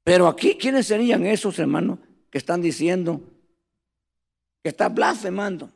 [0.03, 1.97] Pero aquí, ¿quiénes serían esos hermanos
[2.29, 3.19] que están diciendo
[4.61, 5.71] que está blasfemando?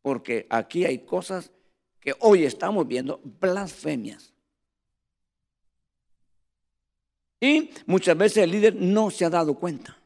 [0.00, 1.52] Porque aquí hay cosas
[2.00, 4.32] que hoy estamos viendo blasfemias.
[7.40, 9.96] Y muchas veces el líder no se ha dado cuenta.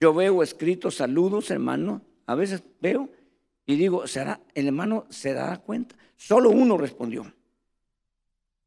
[0.00, 2.00] Yo veo escritos saludos, hermano.
[2.26, 3.08] A veces veo
[3.66, 5.96] y digo, ¿será, el hermano se dará cuenta?
[6.16, 7.30] Solo uno respondió.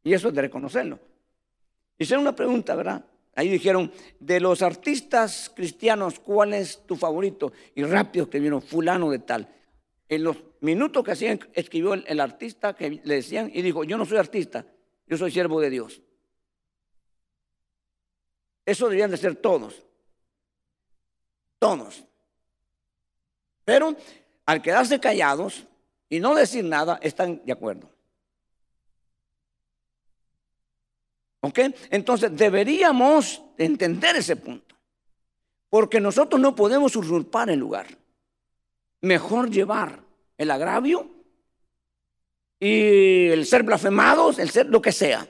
[0.03, 0.99] Y eso es de reconocerlo.
[1.97, 3.03] Hicieron una pregunta, ¿verdad?
[3.35, 7.51] Ahí dijeron, de los artistas cristianos, ¿cuál es tu favorito?
[7.75, 9.47] Y rápido escribieron, fulano de tal.
[10.09, 14.05] En los minutos que hacían, escribió el, artista que le decían y dijo, yo no
[14.05, 14.65] soy artista,
[15.05, 16.01] yo soy siervo de Dios.
[18.67, 19.81] Eso deberían de ser todos.
[21.57, 22.03] Todos.
[23.63, 23.95] Pero
[24.45, 25.63] al quedarse callados
[26.09, 27.89] y no decir nada, están de acuerdo.
[31.39, 31.59] ¿Ok?
[31.91, 34.75] Entonces deberíamos entender ese punto.
[35.69, 37.87] Porque nosotros no podemos usurpar el lugar.
[38.99, 40.03] Mejor llevar
[40.37, 41.09] el agravio
[42.59, 45.25] y el ser blasfemados, el ser lo que sea.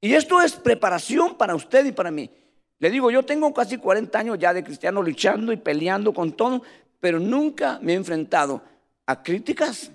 [0.00, 2.30] Y esto es preparación para usted y para mí.
[2.78, 6.62] Le digo, yo tengo casi 40 años ya de cristiano luchando y peleando con todo,
[7.00, 8.62] pero nunca me he enfrentado
[9.06, 9.90] a críticas,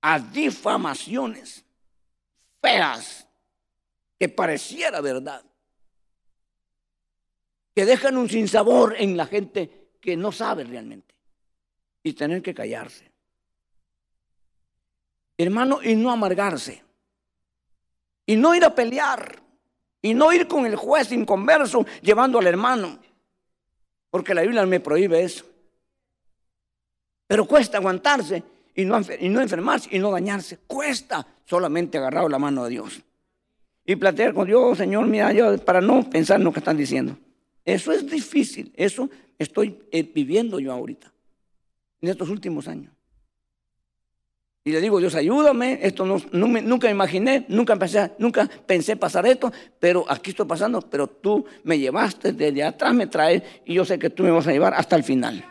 [0.00, 1.64] a difamaciones
[2.60, 3.26] feas
[4.18, 5.44] que pareciera verdad,
[7.74, 11.14] que dejan un sinsabor en la gente que no sabe realmente
[12.02, 13.12] y tener que callarse.
[15.38, 16.82] Hermano, y no amargarse,
[18.26, 19.40] y no ir a pelear,
[20.02, 22.98] y no ir con el juez inconverso llevando al hermano,
[24.10, 25.44] porque la Biblia me prohíbe eso.
[27.26, 28.42] Pero cuesta aguantarse
[28.74, 30.58] y no, y no enfermarse y no dañarse.
[30.66, 33.02] Cuesta solamente agarrado la mano de Dios.
[33.84, 37.16] Y plantear con Dios, Señor, mira, yo, para no pensar en lo que están diciendo.
[37.64, 38.72] Eso es difícil.
[38.76, 39.08] Eso
[39.38, 41.12] estoy eh, viviendo yo ahorita,
[42.00, 42.95] en estos últimos años.
[44.66, 49.52] Y le digo, Dios, ayúdame, esto no, nunca imaginé, nunca pensé, nunca pensé pasar esto,
[49.78, 53.96] pero aquí estoy pasando, pero tú me llevaste desde atrás, me traes, y yo sé
[53.96, 55.44] que tú me vas a llevar hasta el final.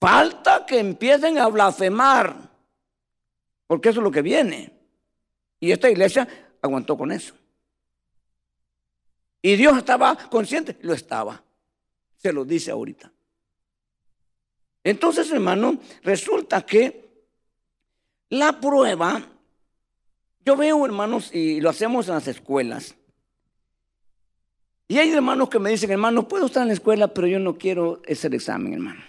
[0.00, 2.50] Falta que empiecen a blasfemar,
[3.68, 4.72] porque eso es lo que viene.
[5.60, 6.26] Y esta iglesia
[6.60, 7.32] aguantó con eso.
[9.40, 11.44] Y Dios estaba consciente, lo estaba.
[12.16, 13.12] Se lo dice ahorita.
[14.82, 17.05] Entonces, hermano, resulta que
[18.30, 19.22] la prueba,
[20.44, 22.94] yo veo, hermanos, y lo hacemos en las escuelas.
[24.88, 27.58] Y hay hermanos que me dicen, hermano, puedo estar en la escuela, pero yo no
[27.58, 29.02] quiero ese examen, hermano.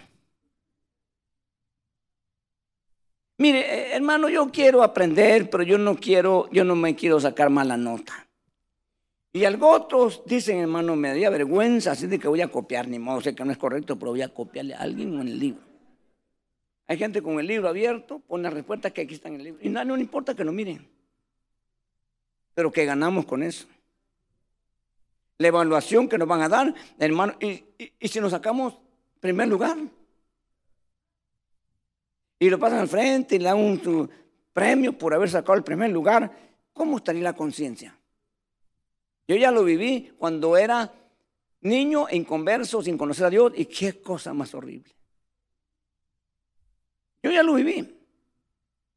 [3.40, 7.50] Mire, eh, hermano, yo quiero aprender, pero yo no quiero, yo no me quiero sacar
[7.50, 8.26] mala nota.
[9.32, 13.20] Y otros dicen, hermano, me daría vergüenza, así de que voy a copiar, ni modo,
[13.20, 15.67] sé que no es correcto, pero voy a copiarle a alguien en el libro.
[16.88, 19.60] Hay gente con el libro abierto, pone las respuestas que aquí están en el libro.
[19.62, 20.88] Y no, no importa que lo miren.
[22.54, 23.68] Pero que ganamos con eso.
[25.36, 27.62] La evaluación que nos van a dar, hermano, y,
[28.00, 28.78] y si nos sacamos
[29.20, 29.76] primer lugar,
[32.38, 34.10] y lo pasan al frente y le dan un
[34.52, 36.32] premio por haber sacado el primer lugar,
[36.72, 37.98] ¿cómo estaría la conciencia?
[39.26, 40.90] Yo ya lo viví cuando era
[41.60, 44.97] niño, inconverso, sin conocer a Dios, y qué cosa más horrible.
[47.22, 47.96] Yo ya lo viví.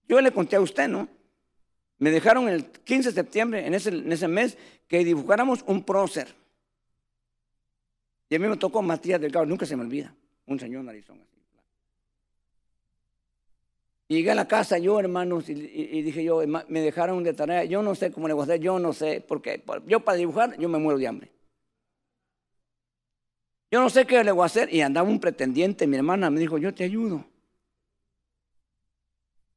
[0.07, 1.07] Yo le conté a usted, ¿no?
[1.97, 4.57] Me dejaron el 15 de septiembre, en ese, en ese mes,
[4.87, 6.33] que dibujáramos un prócer.
[8.29, 10.13] Y a mí me tocó Matías Delgado, nunca se me olvida,
[10.45, 11.19] un señor narizón.
[14.07, 17.81] Y llegué a la casa yo, hermanos, y, dije yo, me dejaron de tarea, yo
[17.81, 20.67] no sé cómo le voy a hacer, yo no sé, porque yo para dibujar, yo
[20.67, 21.31] me muero de hambre.
[23.71, 24.73] Yo no sé qué le voy a hacer.
[24.73, 27.23] Y andaba un pretendiente, mi hermana me dijo, yo te ayudo.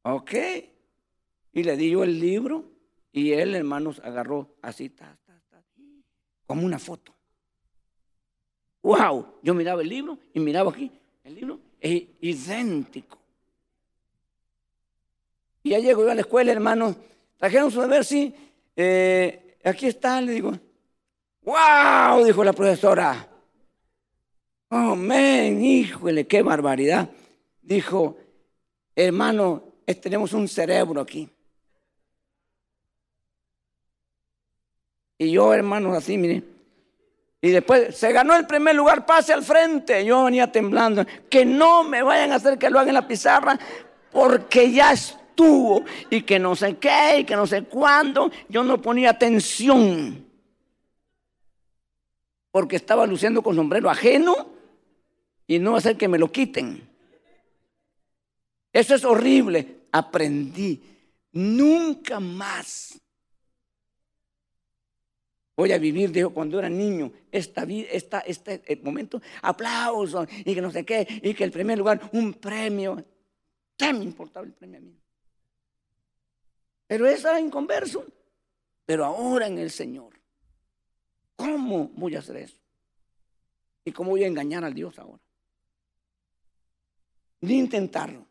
[0.05, 0.35] Ok.
[1.53, 2.65] Y le di yo el libro
[3.13, 5.19] y él, hermanos, agarró así, ta,
[6.47, 7.15] como una foto.
[8.83, 9.39] ¡Wow!
[9.43, 10.91] Yo miraba el libro y miraba aquí,
[11.23, 13.19] el libro es idéntico.
[15.63, 16.95] Y ya llego yo a la escuela, hermano.
[17.39, 18.35] Trajeron su deber, sí.
[18.77, 20.53] Eh, aquí está, le digo.
[21.43, 22.25] ¡Wow!
[22.25, 23.27] Dijo la profesora.
[24.69, 27.09] Oh, men, híjole, qué barbaridad.
[27.63, 28.19] Dijo,
[28.95, 31.29] hermano, tenemos un cerebro aquí.
[35.19, 36.43] Y yo, hermano, así, mire.
[37.41, 40.05] Y después se ganó el primer lugar, pase al frente.
[40.05, 41.05] Yo venía temblando.
[41.29, 43.59] Que no me vayan a hacer que lo hagan en la pizarra,
[44.11, 48.31] porque ya estoy tuvo y que no sé qué y que no sé cuándo.
[48.49, 50.25] Yo no ponía atención
[52.51, 54.49] porque estaba luciendo con sombrero ajeno
[55.47, 56.89] y no hacer que me lo quiten.
[58.73, 59.74] Eso es horrible.
[59.95, 60.83] Aprendí.
[61.31, 63.01] Nunca más
[65.57, 70.61] voy a vivir, dijo, cuando era niño, esta, esta, este eh, momento, aplausos y que
[70.61, 73.05] no sé qué, y que el primer lugar, un premio.
[73.77, 74.97] ¿Qué me importaba el premio a mí?
[76.89, 78.05] Pero esa era inconverso.
[78.85, 80.13] Pero ahora en el Señor.
[81.37, 82.59] ¿Cómo voy a hacer eso?
[83.85, 85.23] ¿Y cómo voy a engañar al Dios ahora?
[87.41, 88.27] Ni intentarlo.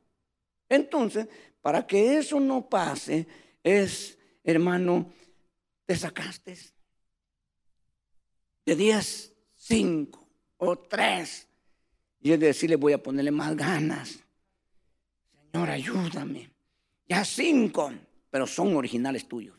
[0.70, 1.28] Entonces,
[1.64, 3.26] para que eso no pase,
[3.64, 5.12] es, hermano,
[5.86, 6.58] te sacaste
[8.66, 11.48] de 10, 5 o 3.
[12.20, 14.20] Y es decirle, voy a ponerle más ganas.
[15.52, 16.52] Señor, ayúdame.
[17.08, 17.94] Ya 5
[18.30, 19.56] pero son originales tuyos.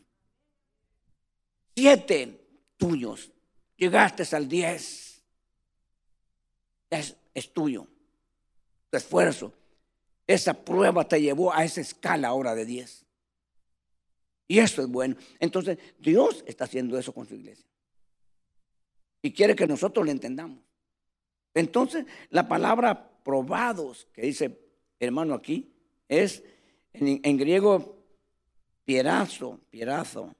[1.75, 2.45] Siete
[2.77, 3.31] tuyos.
[3.77, 5.23] llegaste al 10.
[6.91, 7.87] Es, es tuyo.
[8.91, 9.53] Tu esfuerzo.
[10.27, 13.05] Esa prueba te llevó a esa escala ahora de 10.
[14.47, 15.15] Y eso es bueno.
[15.39, 17.65] Entonces, Dios está haciendo eso con su iglesia.
[19.21, 20.59] Y quiere que nosotros lo entendamos.
[21.53, 24.59] Entonces, la palabra probados, que dice
[24.99, 25.73] hermano aquí,
[26.07, 26.43] es
[26.93, 28.03] en, griego
[28.83, 30.33] pierazo, pierazo.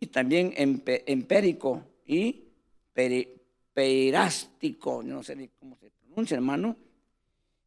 [0.00, 2.48] Y también empérico y
[3.72, 6.76] peirástico, no sé cómo se pronuncia, hermano,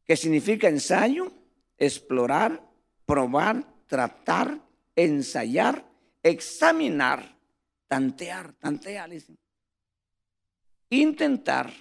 [0.05, 1.31] que significa ensayo,
[1.77, 2.61] explorar,
[3.05, 4.59] probar, tratar,
[4.95, 5.85] ensayar,
[6.23, 7.37] examinar,
[7.87, 9.09] tantear, tantear,
[10.89, 11.73] intentar,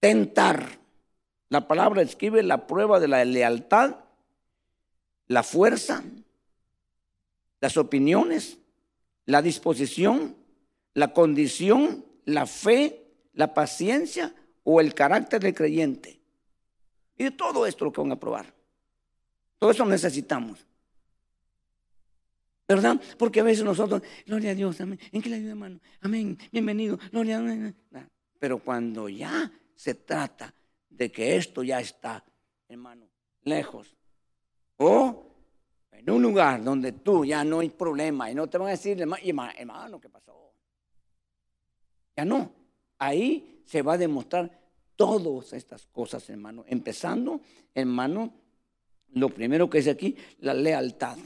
[0.00, 0.78] tentar.
[1.48, 3.96] La palabra escribe la prueba de la lealtad,
[5.26, 6.02] la fuerza,
[7.60, 8.58] las opiniones,
[9.26, 10.36] la disposición,
[10.92, 16.20] la condición, la fe, la paciencia o el carácter del creyente.
[17.16, 18.52] Y de todo esto lo que van a probar.
[19.58, 20.66] Todo eso necesitamos.
[22.66, 23.00] ¿Verdad?
[23.18, 24.98] Porque a veces nosotros, gloria a Dios, amén.
[25.12, 25.80] ¿En qué le ayuda, hermano?
[26.00, 27.74] Amén, bienvenido, gloria a Dios.
[28.38, 30.54] Pero cuando ya se trata
[30.88, 32.24] de que esto ya está,
[32.68, 33.06] hermano,
[33.42, 33.94] lejos,
[34.78, 35.26] o
[35.92, 39.00] en un lugar donde tú ya no hay problema y no te van a decir,
[39.00, 40.52] hermano, ¿qué pasó?
[42.16, 42.50] Ya no.
[42.98, 44.50] Ahí se va a demostrar
[44.96, 46.64] todas estas cosas, hermano.
[46.66, 47.40] Empezando,
[47.74, 48.32] hermano,
[49.12, 51.18] lo primero que es aquí, la lealtad.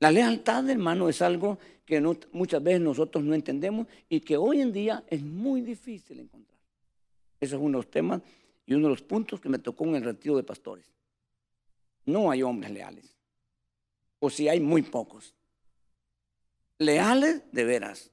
[0.00, 2.00] La lealtad, hermano, es algo que
[2.32, 6.58] muchas veces nosotros no entendemos y que hoy en día es muy difícil encontrar.
[7.38, 8.22] Ese es uno de los temas
[8.64, 10.86] y uno de los puntos que me tocó en el retiro de pastores.
[12.06, 13.14] No hay hombres leales.
[14.20, 15.34] O si hay muy pocos.
[16.78, 18.10] Leales de veras.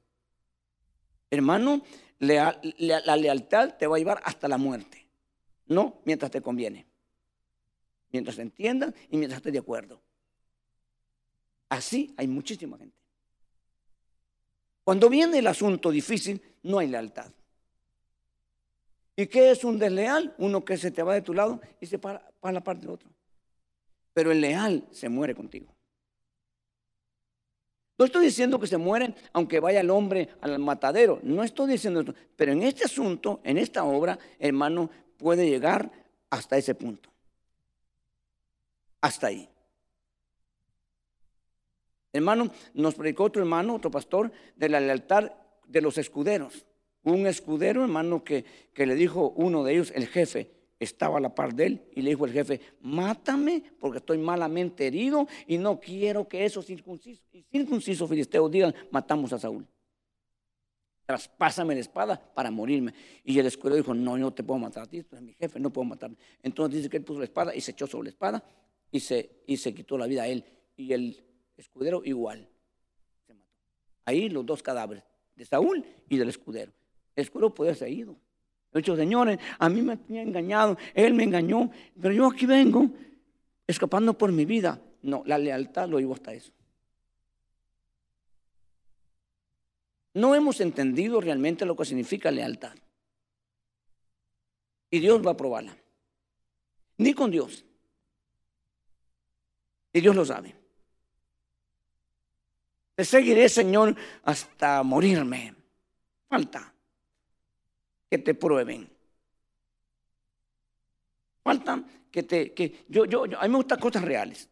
[1.30, 1.84] Hermano,
[2.20, 5.08] la lealtad te va a llevar hasta la muerte.
[5.68, 6.86] No mientras te conviene.
[8.12, 10.02] Mientras entiendas y mientras estés de acuerdo.
[11.70, 12.98] Así hay muchísima gente.
[14.84, 17.30] Cuando viene el asunto difícil, no hay lealtad.
[19.16, 20.34] ¿Y qué es un desleal?
[20.38, 22.94] Uno que se te va de tu lado y se para, para la parte de
[22.94, 23.10] otro.
[24.14, 25.77] Pero el leal se muere contigo.
[27.98, 31.20] No estoy diciendo que se mueren aunque vaya el hombre al matadero.
[31.24, 32.14] No estoy diciendo esto.
[32.36, 35.92] Pero en este asunto, en esta obra, hermano, puede llegar
[36.30, 37.10] hasta ese punto.
[39.02, 39.50] Hasta ahí.
[42.14, 45.32] Hermano, nos predicó otro hermano, otro pastor, de la lealtad
[45.68, 46.66] de los escuderos.
[47.04, 51.34] Un escudero, hermano, que, que le dijo uno de ellos, el jefe, estaba a la
[51.34, 55.80] par de él y le dijo el jefe, mátame porque estoy malamente herido y no
[55.80, 59.68] quiero que esos circuncisos, circuncisos filisteos digan, matamos a Saúl.
[61.06, 62.94] Traspásame la espada para morirme.
[63.24, 65.34] Y el escudero dijo, no, yo no te puedo matar a ti, tú eres mi
[65.34, 66.18] jefe, no puedo matarme.
[66.44, 68.44] Entonces dice que él puso la espada y se echó sobre la espada
[68.92, 70.44] y se, y se quitó la vida a él.
[70.76, 71.24] Y el
[71.56, 72.50] escudero igual.
[73.26, 73.50] Se mató.
[74.06, 75.04] Ahí los dos cadáveres,
[75.36, 76.74] de Saúl y del escudero.
[77.16, 78.18] El escudero puede ser ido.
[78.74, 82.90] He dicho, señores, a mí me había engañado, él me engañó, pero yo aquí vengo
[83.66, 84.82] escapando por mi vida.
[85.02, 86.52] No, la lealtad lo llevó hasta eso.
[90.14, 92.76] No hemos entendido realmente lo que significa lealtad.
[94.90, 95.78] Y Dios va a probarla.
[96.98, 97.64] Ni con Dios.
[99.94, 100.56] Y Dios lo sabe.
[102.96, 105.54] Te seguiré, Señor, hasta morirme.
[106.28, 106.74] Falta
[108.10, 108.90] que te prueben.
[111.44, 112.54] Falta que te...
[112.54, 114.50] Que yo, yo, a mí me gustan cosas reales.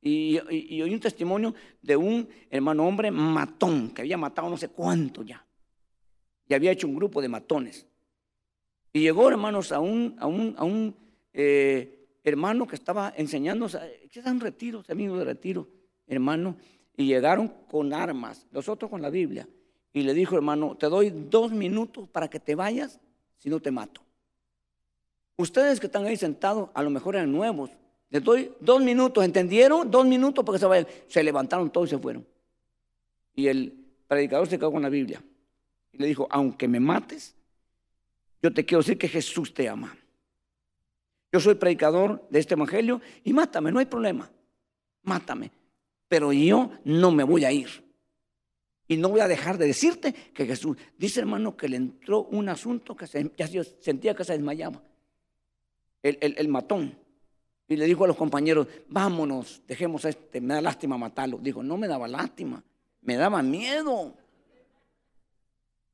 [0.00, 4.68] Y, y, oí un testimonio de un hermano hombre matón, que había matado no sé
[4.68, 5.44] cuánto ya.
[6.46, 7.86] Y había hecho un grupo de matones.
[8.92, 10.94] Y llegó, hermanos, a un, a un, a un
[11.32, 13.66] eh, hermano que estaba enseñando,
[14.10, 15.68] que un retiro, amigo de retiro,
[16.06, 16.56] hermano,
[16.96, 19.48] y llegaron con armas, los otros con la Biblia.
[19.94, 23.00] Y le dijo, hermano, te doy dos minutos para que te vayas,
[23.38, 24.02] si no te mato.
[25.36, 27.70] Ustedes que están ahí sentados, a lo mejor eran nuevos.
[28.10, 29.90] Les doy dos minutos, ¿entendieron?
[29.90, 30.86] Dos minutos para que se vayan.
[31.08, 32.26] Se levantaron todos y se fueron.
[33.34, 33.72] Y el
[34.06, 35.22] predicador se quedó con la Biblia.
[35.92, 37.34] Y le dijo, aunque me mates,
[38.42, 39.96] yo te quiero decir que Jesús te ama.
[41.32, 44.30] Yo soy predicador de este evangelio y mátame, no hay problema.
[45.02, 45.50] Mátame
[46.14, 47.83] pero yo no me voy a ir.
[48.86, 52.48] Y no voy a dejar de decirte que Jesús, dice hermano que le entró un
[52.48, 53.48] asunto que ya
[53.80, 54.82] sentía que se desmayaba.
[56.02, 56.94] El, matón.
[57.66, 61.38] Y le dijo a los compañeros, vámonos, dejemos a este, me da lástima matarlo.
[61.38, 62.62] Dijo, no me daba lástima.
[63.00, 64.14] Me daba miedo.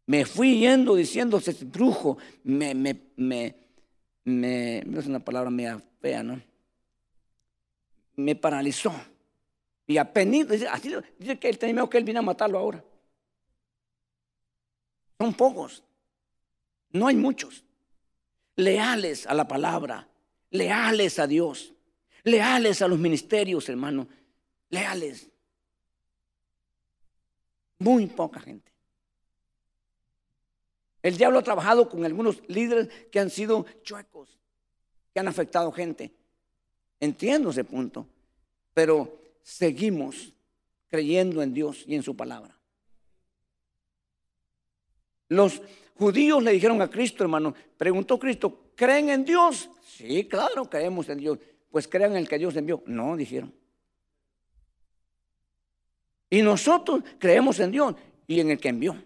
[0.07, 3.55] Me fui yendo diciendo, ese brujo me, me, me,
[4.25, 6.43] me, es una palabra media fea, ¿no?
[8.17, 8.93] Me paralizó.
[9.91, 12.85] Y apenas, así dice que él miedo que él vino a matarlo ahora.
[15.19, 15.83] Son pocos.
[16.93, 17.65] No hay muchos.
[18.55, 20.07] Leales a la palabra,
[20.51, 21.75] leales a Dios,
[22.23, 24.07] leales a los ministerios, hermano,
[24.69, 25.29] leales.
[27.81, 28.71] Muy poca gente.
[31.03, 34.39] El diablo ha trabajado con algunos líderes que han sido chuecos,
[35.13, 36.13] que han afectado gente.
[37.01, 38.07] Entiendo ese punto,
[38.73, 40.33] pero seguimos
[40.89, 42.57] creyendo en Dios y en su palabra.
[45.29, 45.63] Los
[45.95, 49.71] judíos le dijeron a Cristo, hermano, preguntó Cristo, ¿creen en Dios?
[49.85, 51.39] Sí, claro, creemos en Dios.
[51.71, 52.83] Pues crean en el que Dios envió.
[52.87, 53.55] No, dijeron.
[56.29, 57.95] Y nosotros creemos en Dios
[58.27, 58.97] y en el que envió.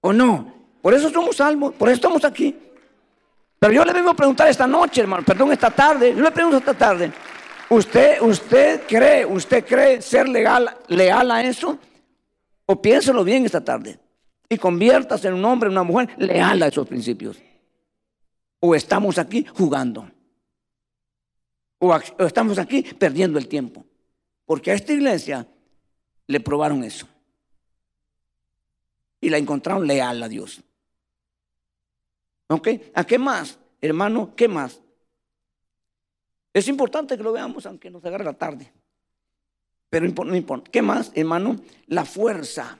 [0.00, 0.54] ¿O no?
[0.80, 2.56] Por eso somos salvos, por eso estamos aquí.
[3.58, 6.56] Pero yo le vengo a preguntar esta noche, hermano, perdón, esta tarde, yo le pregunto
[6.58, 7.12] esta tarde,
[7.70, 11.78] ¿usted, usted cree, usted cree ser legal, leal a eso?
[12.66, 13.98] O piénselo bien esta tarde
[14.48, 17.40] y conviértase en un hombre, en una mujer leal a esos principios.
[18.58, 20.10] O estamos aquí jugando.
[21.78, 23.84] O estamos aquí perdiendo el tiempo.
[24.44, 25.46] Porque a esta iglesia
[26.26, 27.08] le probaron eso.
[29.20, 30.62] Y la encontraron leal a Dios.
[32.48, 32.68] ¿Ok?
[32.94, 34.34] ¿A qué más, hermano?
[34.34, 34.80] ¿Qué más?
[36.52, 38.72] Es importante que lo veamos, aunque nos agarre la tarde.
[39.88, 40.70] Pero no importa.
[40.70, 41.56] ¿Qué más, hermano?
[41.86, 42.78] La fuerza.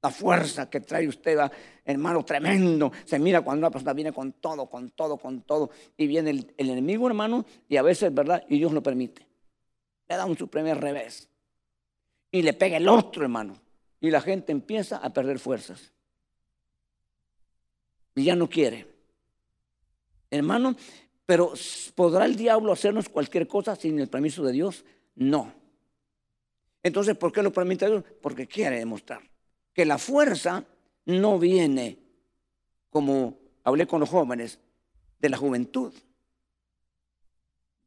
[0.00, 1.38] La fuerza que trae usted,
[1.84, 2.92] hermano, tremendo.
[3.04, 5.70] Se mira cuando una persona viene con todo, con todo, con todo.
[5.96, 8.44] Y viene el, el enemigo, hermano, y a veces, ¿verdad?
[8.48, 9.26] Y Dios lo permite.
[10.08, 11.28] Le da un su primer revés
[12.30, 13.56] y le pega el otro, hermano.
[14.00, 15.92] Y la gente empieza a perder fuerzas.
[18.14, 18.86] Y ya no quiere.
[20.30, 20.76] Hermano,
[21.28, 21.52] pero
[21.94, 24.82] ¿podrá el diablo hacernos cualquier cosa sin el permiso de Dios?
[25.14, 25.52] No.
[26.82, 28.02] Entonces, ¿por qué lo permite Dios?
[28.22, 29.20] Porque quiere demostrar
[29.74, 30.64] que la fuerza
[31.04, 31.98] no viene,
[32.88, 34.58] como hablé con los jóvenes,
[35.18, 35.92] de la juventud,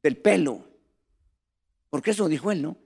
[0.04, 0.64] del pelo.
[1.90, 2.78] Porque eso dijo él, ¿no?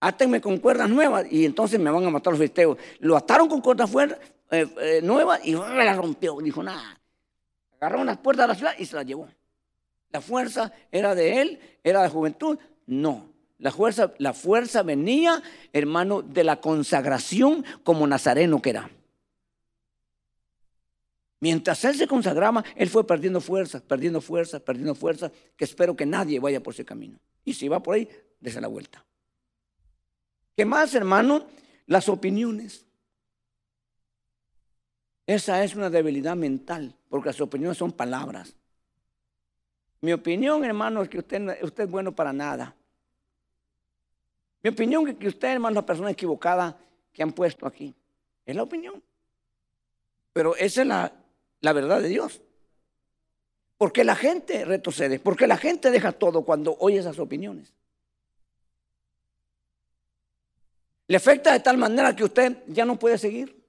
[0.00, 2.76] átenme con cuerdas nuevas y entonces me van a matar los filisteos.
[2.98, 3.88] Lo ataron con cuerdas
[4.50, 6.38] eh, eh, nuevas y la rompió.
[6.40, 6.99] Dijo, nada.
[7.80, 9.28] Agarró unas puertas de la ciudad y se las llevó.
[10.10, 12.58] La fuerza era de él, era de juventud.
[12.86, 13.32] No.
[13.58, 18.90] La fuerza, la fuerza venía, hermano, de la consagración como nazareno que era.
[21.40, 26.04] Mientras él se consagraba, él fue perdiendo fuerza, perdiendo fuerza, perdiendo fuerza, que espero que
[26.04, 27.18] nadie vaya por ese camino.
[27.44, 28.08] Y si va por ahí,
[28.40, 29.04] dése la vuelta.
[30.54, 31.46] ¿Qué más, hermano?
[31.86, 32.84] Las opiniones.
[35.30, 38.52] Esa es una debilidad mental, porque las opiniones son palabras.
[40.00, 42.74] Mi opinión, hermano, es que usted, es bueno para nada.
[44.60, 46.76] Mi opinión es que usted, hermano, es la persona equivocada
[47.12, 47.94] que han puesto aquí.
[48.44, 49.00] Es la opinión.
[50.32, 52.40] Pero esa es la verdad de Dios.
[53.78, 57.72] Porque la gente retrocede, porque la gente deja todo cuando oye esas opiniones.
[61.06, 63.59] Le afecta de tal manera que usted ya no puede seguir.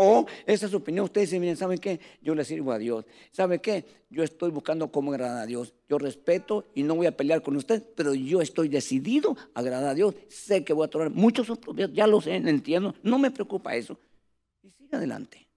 [0.00, 1.06] O esa es su opinión.
[1.06, 1.98] Usted dice, miren, ¿saben qué?
[2.22, 3.04] Yo le sirvo a Dios.
[3.32, 3.84] ¿Sabe qué?
[4.08, 5.74] Yo estoy buscando cómo agradar a Dios.
[5.88, 9.90] Yo respeto y no voy a pelear con usted, pero yo estoy decidido a agradar
[9.90, 10.14] a Dios.
[10.28, 11.48] Sé que voy a tomar muchos
[11.92, 12.94] ya lo sé, entiendo.
[13.02, 13.98] No me preocupa eso.
[14.62, 15.48] Y sigue adelante.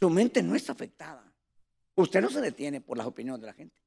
[0.00, 1.32] Su mente no está afectada.
[1.94, 3.80] Usted no se detiene por las opiniones de la gente.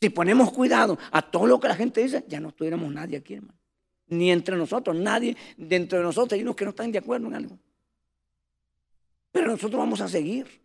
[0.00, 3.34] Si ponemos cuidado a todo lo que la gente dice, ya no estuviéramos nadie aquí,
[3.34, 3.60] hermano
[4.08, 6.32] ni entre nosotros, nadie dentro de nosotros.
[6.32, 7.58] Hay unos que no están de acuerdo en algo.
[9.32, 10.60] Pero nosotros vamos a seguir.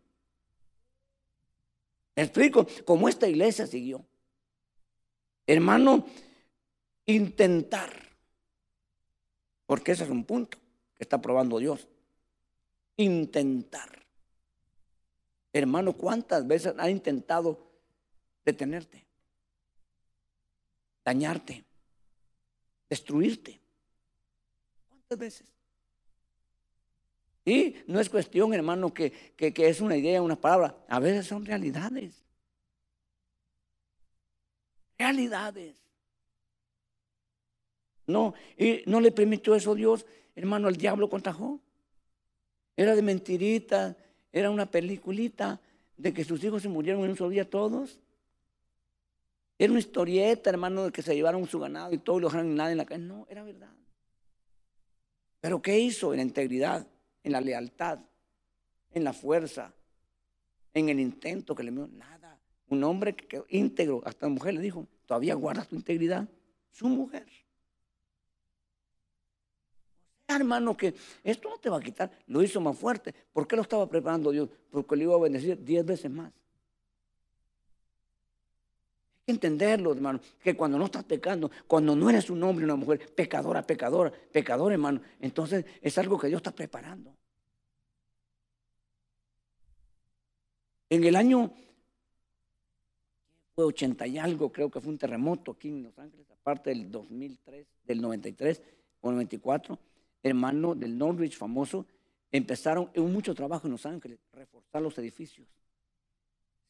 [2.15, 2.67] explico?
[2.85, 4.05] Como esta iglesia siguió.
[5.47, 6.05] Hermano,
[7.05, 7.91] intentar.
[9.65, 10.57] Porque ese es un punto
[10.95, 11.87] que está probando Dios.
[12.97, 14.03] Intentar.
[15.53, 17.71] Hermano, ¿cuántas veces ha intentado
[18.43, 19.05] detenerte?
[21.03, 21.65] Dañarte
[22.89, 23.59] destruirte.
[24.89, 25.54] ¿Cuántas veces?
[27.45, 30.75] Y no es cuestión, hermano, que, que, es una idea, una palabra.
[30.89, 32.25] A veces son realidades.
[34.97, 35.75] Realidades.
[38.07, 41.59] No, y no le permitió eso Dios, hermano, al diablo contrajo.
[42.75, 43.95] Era de mentirita,
[44.33, 45.61] era una peliculita
[45.97, 47.99] de que sus hijos se murieron en un solo día todos.
[49.57, 52.55] Era una historieta, hermano, de que se llevaron su ganado y todo y lo dejaron
[52.55, 53.03] nada en la calle.
[53.03, 53.71] No, era verdad.
[55.39, 56.11] Pero ¿qué hizo?
[56.11, 56.87] En la integridad,
[57.25, 57.99] en la lealtad,
[58.93, 59.73] en la fuerza,
[60.73, 61.87] en el intento que le dio.
[61.87, 62.39] Nada.
[62.67, 66.29] Un hombre que quedó íntegro, hasta la mujer le dijo, todavía guardas tu integridad.
[66.71, 67.25] Su mujer.
[70.27, 72.11] hermano, que esto no te va a quitar.
[72.27, 73.13] Lo hizo más fuerte.
[73.31, 74.49] ¿Por qué lo estaba preparando Dios?
[74.69, 76.31] Porque le iba a bendecir diez veces más.
[79.25, 83.13] Que entenderlo, hermano, que cuando no estás pecando, cuando no eres un hombre una mujer
[83.13, 87.15] pecadora, pecadora, pecador, hermano, entonces es algo que Dios está preparando.
[90.89, 91.51] En el año
[93.55, 96.91] fue 80 y algo, creo que fue un terremoto aquí en Los Ángeles, aparte del
[96.91, 98.61] 2003, del 93
[99.01, 99.79] o 94
[100.25, 101.85] hermano del Norwich famoso,
[102.31, 105.47] empezaron en mucho trabajo en Los Ángeles, reforzar los edificios.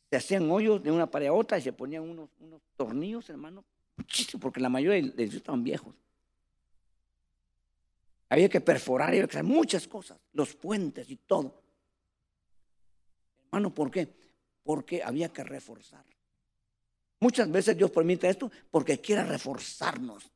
[0.10, 3.64] Se hacían hoyos de una pared a otra y se ponían unos, unos tornillos, hermano,
[3.98, 5.96] muchísimo, porque la mayoría de edificios estaban viejos.
[8.30, 11.62] Había que perforar, había que hacer muchas cosas, los puentes y todo.
[13.46, 14.14] Hermano, ¿por qué?
[14.64, 16.04] Porque había que reforzar.
[17.20, 20.30] Muchas veces Dios permite esto porque quiere reforzarnos.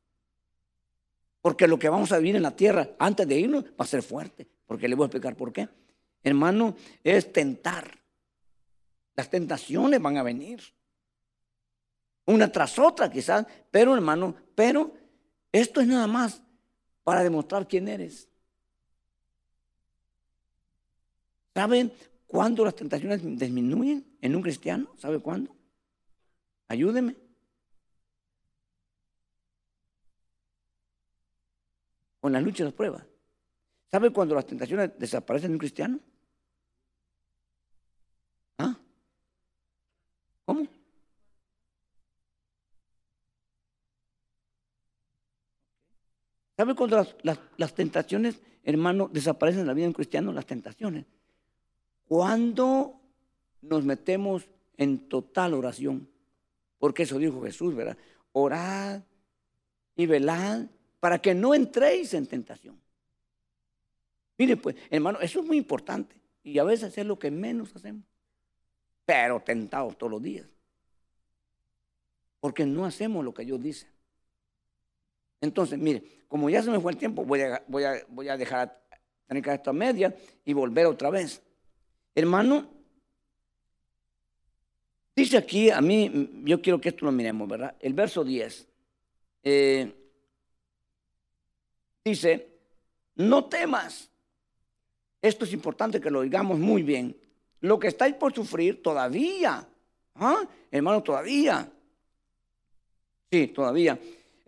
[1.42, 4.02] Porque lo que vamos a vivir en la tierra antes de irnos va a ser
[4.02, 4.46] fuerte.
[4.66, 5.68] Porque le voy a explicar por qué.
[6.22, 7.99] Hermano, es tentar.
[9.16, 10.62] Las tentaciones van a venir.
[12.26, 13.46] Una tras otra quizás.
[13.70, 14.94] Pero hermano, pero
[15.52, 16.42] esto es nada más
[17.04, 18.28] para demostrar quién eres.
[21.54, 21.92] ¿Saben
[22.26, 24.94] cuándo las tentaciones disminuyen en un cristiano?
[24.96, 25.54] ¿Sabe cuándo?
[26.68, 27.16] Ayúdeme.
[32.20, 33.04] con las luchas y las pruebas.
[33.90, 36.00] ¿Sabe cuando las tentaciones desaparecen en un cristiano?
[38.58, 38.76] ¿Ah?
[40.44, 40.68] ¿Cómo?
[46.60, 50.30] ¿Sabe cuando las, tentaciones, hermano, desaparecen en la vida de un cristiano?
[50.30, 51.06] Las tentaciones.
[52.06, 53.00] Cuando
[53.62, 54.46] nos metemos
[54.76, 56.06] en total oración.
[56.78, 57.96] Porque eso dijo Jesús, ¿verdad?
[58.32, 59.00] Orad
[59.96, 60.66] y velad
[61.00, 62.78] para que no entréis en tentación.
[64.36, 66.14] Mire, pues, hermano, eso es muy importante.
[66.42, 68.04] Y a veces es lo que menos hacemos.
[69.06, 70.46] Pero tentados todos los días.
[72.38, 73.86] Porque no hacemos lo que Dios dice.
[75.40, 78.36] Entonces, mire, como ya se me fue el tiempo, voy a, voy a, voy a
[78.36, 78.78] dejar,
[79.28, 80.14] esta media
[80.44, 81.40] y volver otra vez.
[82.14, 82.68] Hermano,
[85.14, 87.76] dice aquí, a mí, yo quiero que esto lo miremos, ¿verdad?
[87.78, 88.66] El verso 10.
[89.44, 89.92] Eh,
[92.04, 92.48] dice,
[93.14, 94.10] no temas.
[95.22, 97.16] Esto es importante que lo digamos muy bien.
[97.60, 99.66] Lo que estáis por sufrir todavía,
[100.14, 100.48] ¿ah?
[100.70, 101.70] hermano, todavía.
[103.30, 103.98] Sí, todavía.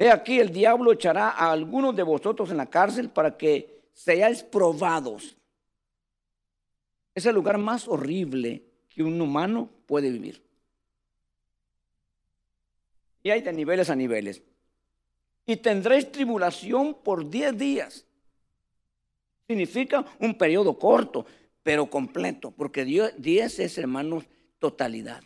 [0.02, 4.42] He aquí el diablo echará a algunos de vosotros en la cárcel para que seáis
[4.42, 5.36] probados.
[7.14, 10.42] Es el lugar más horrible que un humano puede vivir.
[13.22, 14.42] Y hay de niveles a niveles
[15.46, 18.04] y tendréis tribulación por diez días.
[19.46, 21.26] Significa un periodo corto,
[21.62, 24.24] pero completo, porque diez es, hermanos,
[24.58, 25.22] totalidad.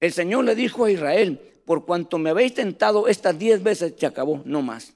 [0.00, 4.06] El Señor le dijo a Israel, por cuanto me habéis tentado estas diez veces, se
[4.06, 4.94] acabó, no más.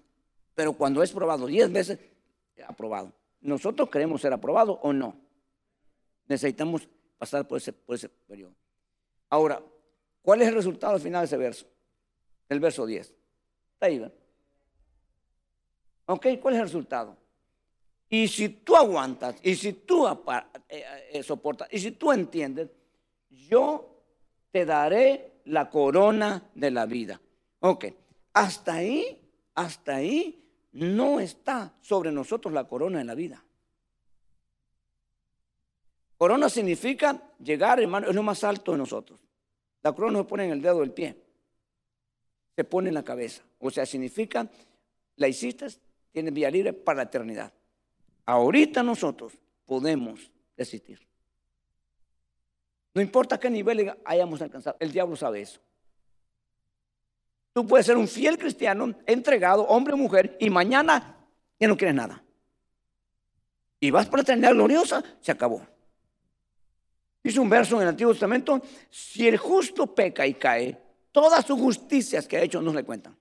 [0.55, 1.99] Pero cuando es probado diez veces,
[2.66, 3.12] aprobado.
[3.43, 5.14] ¿Nosotros queremos ser aprobados o no?
[6.29, 8.55] Necesitamos pasar por ese, por ese periodo.
[9.29, 9.61] Ahora,
[10.23, 11.66] ¿cuál es el resultado al final de ese verso?
[12.49, 13.01] el verso 10.
[13.75, 14.11] Está ahí,
[16.07, 16.27] ¿Ok?
[16.41, 17.18] ¿Cuál es el resultado?
[18.09, 22.70] Y si tú aguantas, y si tú eh, eh, soportas, y si tú entiendes,
[23.29, 24.05] yo
[24.51, 27.20] te daré la corona de la vida.
[27.61, 27.86] Ok,
[28.32, 29.20] hasta ahí,
[29.55, 33.45] hasta ahí no está sobre nosotros la corona de la vida.
[36.16, 39.20] Corona significa llegar, hermano, es lo más alto de nosotros.
[39.82, 41.22] La corona se pone en el dedo del pie
[42.55, 43.43] se pone en la cabeza.
[43.59, 44.49] O sea, significa,
[45.16, 45.66] la hiciste,
[46.11, 47.53] tienes vía libre para la eternidad.
[48.26, 49.32] Ahorita nosotros
[49.66, 51.01] podemos desistir.
[52.95, 55.61] No importa qué nivel hayamos alcanzado, el diablo sabe eso.
[57.53, 61.16] Tú puedes ser un fiel cristiano, entregado, hombre o mujer, y mañana
[61.59, 62.22] ya no quieres nada.
[63.80, 65.66] Y vas para la gloriosa, se acabó.
[67.22, 70.82] Dice un verso en el Antiguo Testamento, si el justo peca y cae,
[71.12, 73.14] Todas sus justicias que ha hecho no le cuentan.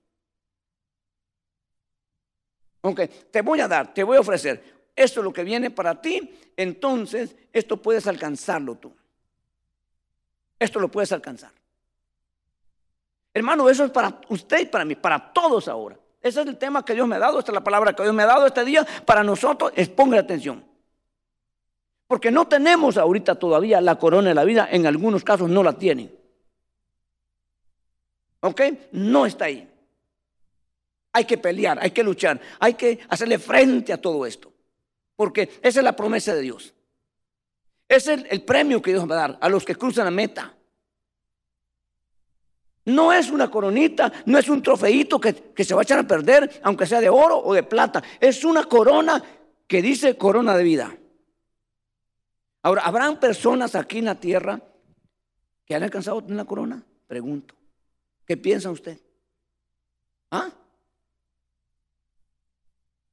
[2.80, 6.00] Aunque te voy a dar, te voy a ofrecer, esto es lo que viene para
[6.00, 8.92] ti, entonces esto puedes alcanzarlo tú.
[10.62, 11.50] Esto lo puedes alcanzar.
[13.34, 15.98] Hermano, eso es para usted y para mí, para todos ahora.
[16.20, 18.14] Ese es el tema que Dios me ha dado, esta es la palabra que Dios
[18.14, 20.64] me ha dado este día para nosotros, es ponga atención.
[22.06, 25.72] Porque no tenemos ahorita todavía la corona de la vida, en algunos casos no la
[25.72, 26.14] tienen.
[28.40, 28.60] ¿Ok?
[28.92, 29.68] No está ahí.
[31.12, 34.52] Hay que pelear, hay que luchar, hay que hacerle frente a todo esto.
[35.16, 36.72] Porque esa es la promesa de Dios.
[37.92, 40.54] Es el, premio que Dios va a dar a los que cruzan la meta.
[42.86, 46.06] No es una coronita, no es un trofeito que, que, se va a echar a
[46.06, 48.02] perder, aunque sea de oro o de plata.
[48.18, 49.22] Es una corona
[49.66, 50.96] que dice corona de vida.
[52.62, 54.58] Ahora, ¿habrán personas aquí en la tierra
[55.66, 56.82] que han alcanzado una corona?
[57.06, 57.54] Pregunto.
[58.24, 58.98] ¿Qué piensa usted?
[60.30, 60.48] ¿Ah?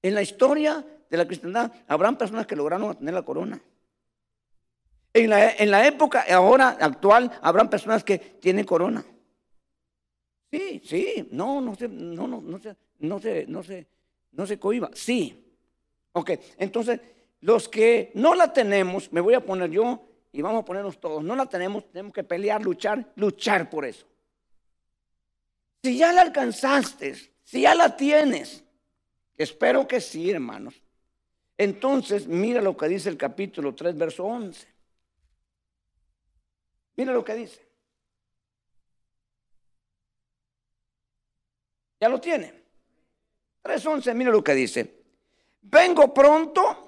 [0.02, 3.62] En la historia de la cristiandad habrán personas que lograron tener la corona.
[5.14, 9.04] En la, en la época ahora actual habrán personas que tienen corona.
[10.52, 13.88] Sí, sí, no, no se, no, no, no se, no se, no se,
[14.32, 14.90] no se cohiba.
[14.94, 15.46] Sí.
[16.14, 17.00] Ok, entonces
[17.42, 21.24] los que no la tenemos, me voy a poner yo y vamos a ponernos todos,
[21.24, 24.06] no la tenemos, tenemos que pelear, luchar, luchar por eso.
[25.84, 28.64] Si ya la alcanzaste, si ya la tienes,
[29.38, 30.82] espero que sí, hermanos.
[31.58, 34.68] Entonces, mira lo que dice el capítulo 3, verso 11.
[37.00, 37.66] Mira lo que dice.
[42.02, 42.54] Ya lo tiene.
[43.64, 45.02] 3.11, mira lo que dice.
[45.62, 46.88] Vengo pronto,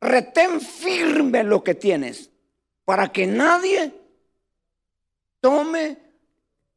[0.00, 2.30] retén firme lo que tienes,
[2.86, 3.92] para que nadie
[5.40, 5.98] tome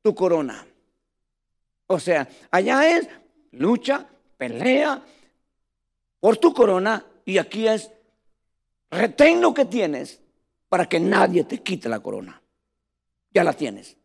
[0.01, 0.67] tu corona.
[1.85, 3.07] O sea, allá es
[3.51, 4.05] lucha,
[4.35, 5.01] pelea
[6.19, 7.89] por tu corona y aquí es
[8.91, 10.19] retén lo que tienes
[10.67, 12.41] para que nadie te quite la corona.
[13.37, 13.95] Ya la tienes.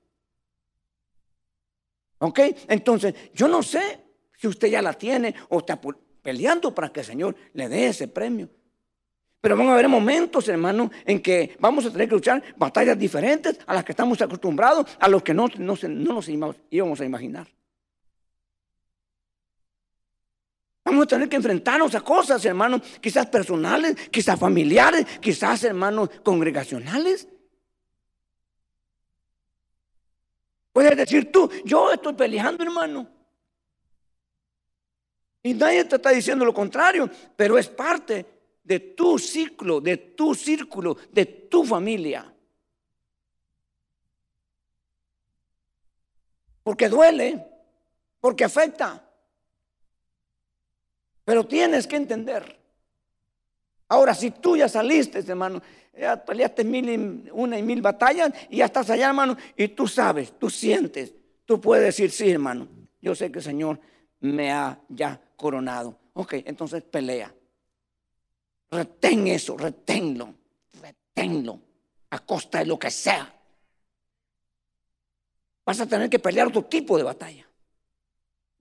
[2.19, 2.39] ¿Ok?
[2.69, 3.99] Entonces, yo no sé
[4.37, 5.81] si usted ya la tiene o está
[6.21, 8.51] peleando para que el Señor le dé ese premio.
[9.41, 13.59] Pero van a haber momentos, hermano, en que vamos a tener que luchar batallas diferentes
[13.67, 17.49] a las que estamos acostumbrados, a los que no, no, no nos íbamos a imaginar.
[20.85, 27.29] Vamos a tener que enfrentarnos a cosas, hermanos, quizás personales, quizás familiares, quizás, hermanos, congregacionales.
[30.73, 33.07] Puedes decir tú, yo estoy peleando, hermano.
[35.43, 38.25] Y nadie te está diciendo lo contrario, pero es parte
[38.63, 42.33] de tu ciclo, de tu círculo, de tu familia.
[46.63, 47.45] Porque duele,
[48.21, 49.05] porque afecta.
[51.25, 52.61] Pero tienes que entender.
[53.89, 55.61] Ahora, si tú ya saliste, hermano,
[55.99, 59.87] ya peleaste mil y, una y mil batallas y ya estás allá, hermano, y tú
[59.87, 61.15] sabes, tú sientes,
[61.45, 62.69] tú puedes decir, sí, hermano,
[63.01, 63.81] yo sé que el Señor
[64.21, 65.99] me ha ya coronado.
[66.15, 67.35] Ok, entonces pelea.
[68.71, 70.35] Retén eso, reténlo,
[70.81, 71.61] reténlo,
[72.11, 73.35] a costa de lo que sea.
[75.65, 77.47] Vas a tener que pelear otro tipo de batalla.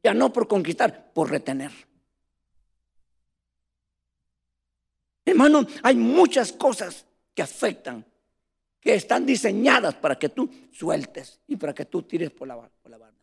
[0.04, 1.72] Ya no por conquistar, por retener.
[5.26, 8.06] Hermano, hay muchas cosas que afectan,
[8.80, 12.92] que están diseñadas para que tú sueltes y para que tú tires por la, por
[12.92, 13.14] barda.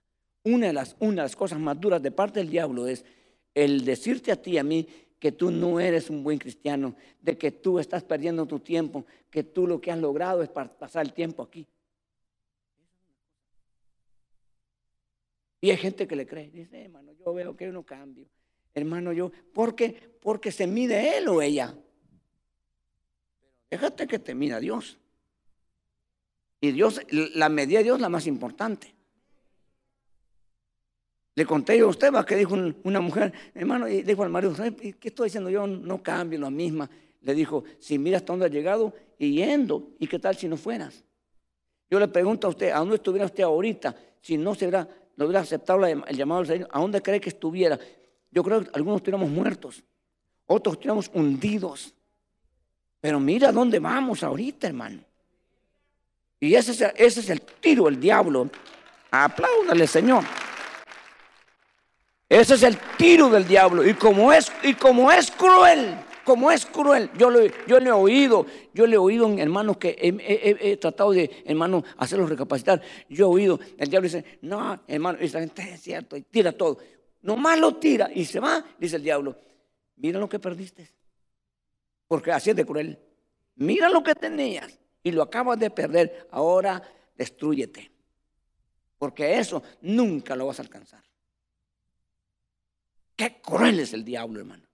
[0.45, 3.05] Una de, las, una de las cosas más duras de parte del diablo es
[3.55, 4.87] el decirte a ti y a mí
[5.19, 9.43] que tú no eres un buen cristiano, de que tú estás perdiendo tu tiempo, que
[9.43, 11.67] tú lo que has logrado es pasar el tiempo aquí.
[15.61, 18.27] Y hay gente que le cree, dice, hermano, yo veo que uno cambio.
[18.75, 19.93] Hermano, yo, ¿por qué?
[20.21, 21.75] Porque se mide él o ella.
[23.71, 24.99] Déjate que te mira Dios.
[26.61, 28.95] Y Dios, la medida de Dios es la más importante.
[31.35, 34.55] Le conté yo a usted, va, que dijo una mujer, hermano, y dijo al marido,
[34.55, 35.69] ¿qué estoy diciendo yo?
[35.69, 36.91] No cambio la misma.
[37.21, 40.57] Le dijo, si miras hasta dónde has llegado y yendo, ¿y qué tal si no
[40.57, 41.05] fueras?
[41.89, 45.27] Yo le pregunto a usted, ¿a dónde estuviera usted ahorita si no, se hubiera, no
[45.27, 46.69] hubiera aceptado el llamado del Señor?
[46.73, 47.79] ¿A dónde cree que estuviera?
[48.33, 49.85] Yo creo que algunos estuviéramos muertos,
[50.47, 51.95] otros estuviéramos hundidos.
[53.01, 55.01] Pero mira dónde vamos ahorita, hermano.
[56.41, 58.49] Y ese es, el, tiro del diablo.
[59.11, 60.25] Apláudale, Señor.
[62.29, 63.87] Ese es el tiro del diablo.
[63.87, 67.93] Y como es, y como es cruel, como es cruel, yo, lo, yo le he
[67.93, 72.83] oído, yo le he oído en hermanos que he, tratado de, hermano, hacerlos recapacitar.
[73.09, 76.79] Yo he oído, el diablo dice, no, hermano, esa gente es cierto, y tira todo.
[77.23, 79.37] Nomás lo tira y se va, dice el diablo.
[79.97, 80.98] Mira lo que perdiste.
[82.09, 82.99] Porque así es de cruel.
[83.57, 86.27] Mira lo que tenías y lo acabas de perder.
[86.33, 86.83] Ahora
[87.15, 87.93] destruyete.
[88.99, 91.05] Porque eso nunca lo vas a alcanzar.
[93.15, 94.69] Qué cruel es el diablo, hermano.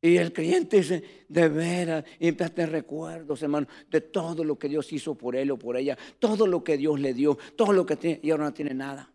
[0.00, 4.58] Y el creyente dice, de veras, y empieza a tener recuerdos, hermano, de todo lo
[4.58, 7.72] que Dios hizo por él o por ella, todo lo que Dios le dio, todo
[7.72, 9.12] lo que tiene, y ahora no tiene nada.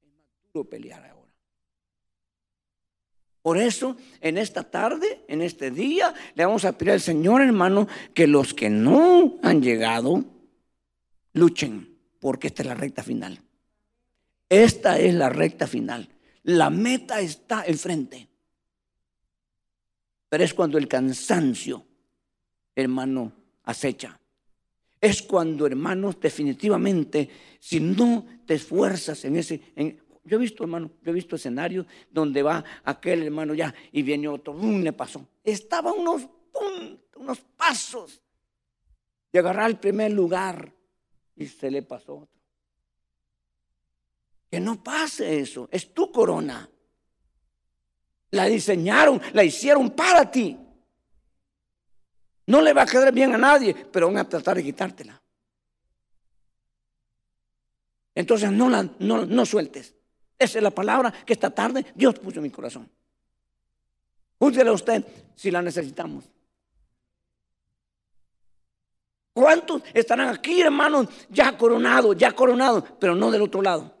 [0.00, 1.17] Es más duro pelear ahora.
[3.42, 7.88] Por eso, en esta tarde, en este día, le vamos a pedir al Señor, hermano,
[8.14, 10.24] que los que no han llegado,
[11.32, 13.40] luchen, porque esta es la recta final.
[14.48, 16.08] Esta es la recta final.
[16.42, 18.28] La meta está enfrente.
[20.28, 21.84] Pero es cuando el cansancio,
[22.74, 23.32] hermano,
[23.64, 24.18] acecha.
[25.00, 27.28] Es cuando, hermanos, definitivamente,
[27.60, 29.60] si no te esfuerzas en ese...
[30.28, 34.28] yo he visto, hermano, yo he visto escenarios donde va aquel hermano ya y viene
[34.28, 34.82] otro, ¡bum!
[34.82, 35.26] le pasó.
[35.42, 36.28] Estaba unos,
[37.16, 38.20] unos pasos
[39.32, 40.72] de agarrar el primer lugar
[41.34, 42.38] y se le pasó otro.
[44.50, 46.68] Que no pase eso, es tu corona.
[48.30, 50.58] La diseñaron, la hicieron para ti.
[52.46, 55.20] No le va a quedar bien a nadie, pero van a tratar de quitártela.
[58.14, 59.97] Entonces no la no, no sueltes.
[60.38, 62.88] Esa es la palabra que esta tarde Dios puso en mi corazón.
[64.38, 66.24] Júzguela usted si la necesitamos.
[69.32, 73.97] ¿Cuántos estarán aquí, hermanos, ya coronados, ya coronados, pero no del otro lado?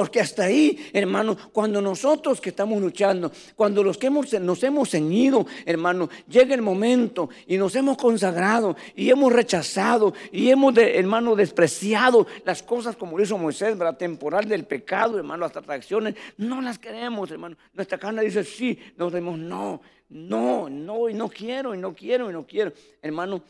[0.00, 4.88] Porque hasta ahí, hermano, cuando nosotros que estamos luchando, cuando los que hemos, nos hemos
[4.88, 11.36] ceñido, hermano, llega el momento y nos hemos consagrado y hemos rechazado y hemos, hermano,
[11.36, 16.62] despreciado las cosas como lo hizo Moisés, la temporal del pecado, hermano, las atracciones, no
[16.62, 17.58] las queremos, hermano.
[17.74, 22.30] Nuestra carne dice sí, nos decimos no, no, no, y no quiero, y no quiero,
[22.30, 22.72] y no quiero,
[23.02, 23.42] hermano.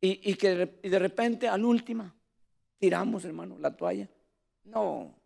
[0.00, 2.12] Y, que de repente, al última,
[2.78, 4.08] tiramos, hermano, la toalla.
[4.64, 5.19] No,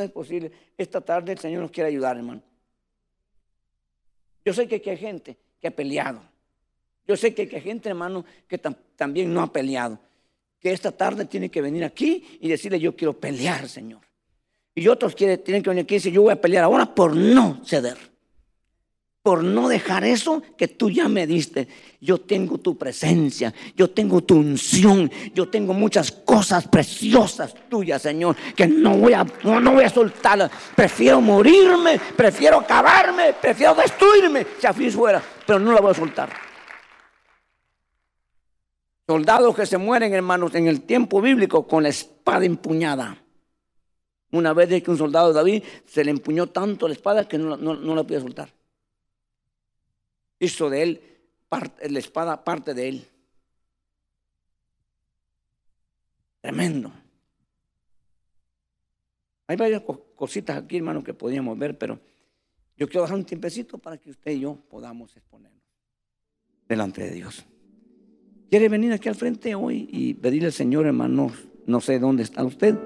[0.00, 0.50] no es posible.
[0.76, 2.42] Esta tarde el Señor nos quiere ayudar, hermano.
[4.44, 6.22] Yo sé que hay gente que ha peleado.
[7.06, 9.98] Yo sé que hay gente, hermano, que también no ha peleado.
[10.58, 14.00] Que esta tarde tiene que venir aquí y decirle, yo quiero pelear, Señor.
[14.74, 17.60] Y otros tienen que venir aquí y decir, yo voy a pelear ahora por no
[17.64, 18.09] ceder
[19.22, 21.68] por no dejar eso que tú ya me diste.
[22.00, 28.34] Yo tengo tu presencia, yo tengo tu unción, yo tengo muchas cosas preciosas tuyas, Señor,
[28.56, 30.50] que no voy a, no, voy a soltarlas.
[30.74, 36.30] Prefiero morirme, prefiero acabarme, prefiero destruirme, si así fuera, pero no la voy a soltar.
[39.06, 43.18] Soldados que se mueren, hermanos, en el tiempo bíblico con la espada empuñada.
[44.32, 47.56] Una vez que un soldado de David se le empuñó tanto la espada que no,
[47.56, 48.59] no la podía soltar
[50.40, 51.00] hizo de él,
[51.88, 53.06] la espada parte de él.
[56.40, 56.90] Tremendo.
[59.46, 59.82] Hay varias
[60.16, 62.00] cositas aquí, hermano, que podríamos ver, pero
[62.76, 65.60] yo quiero dejar un tiempecito para que usted y yo podamos exponernos
[66.66, 67.44] delante de Dios.
[68.48, 71.32] ¿Quiere venir aquí al frente hoy y pedirle al Señor, hermano,
[71.66, 72.76] no sé dónde está usted?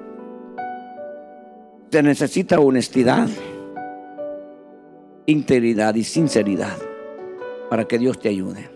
[1.91, 3.29] Se necesita honestidad,
[5.27, 6.94] integridad y sinceridad
[7.71, 8.71] para que Dios te ayude.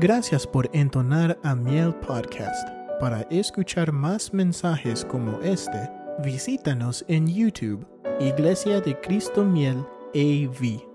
[0.00, 2.68] Gracias por entonar a Miel Podcast.
[2.98, 5.90] Para escuchar más mensajes como este,
[6.24, 7.86] visítanos en YouTube,
[8.20, 10.91] Iglesia de Cristo Miel AV.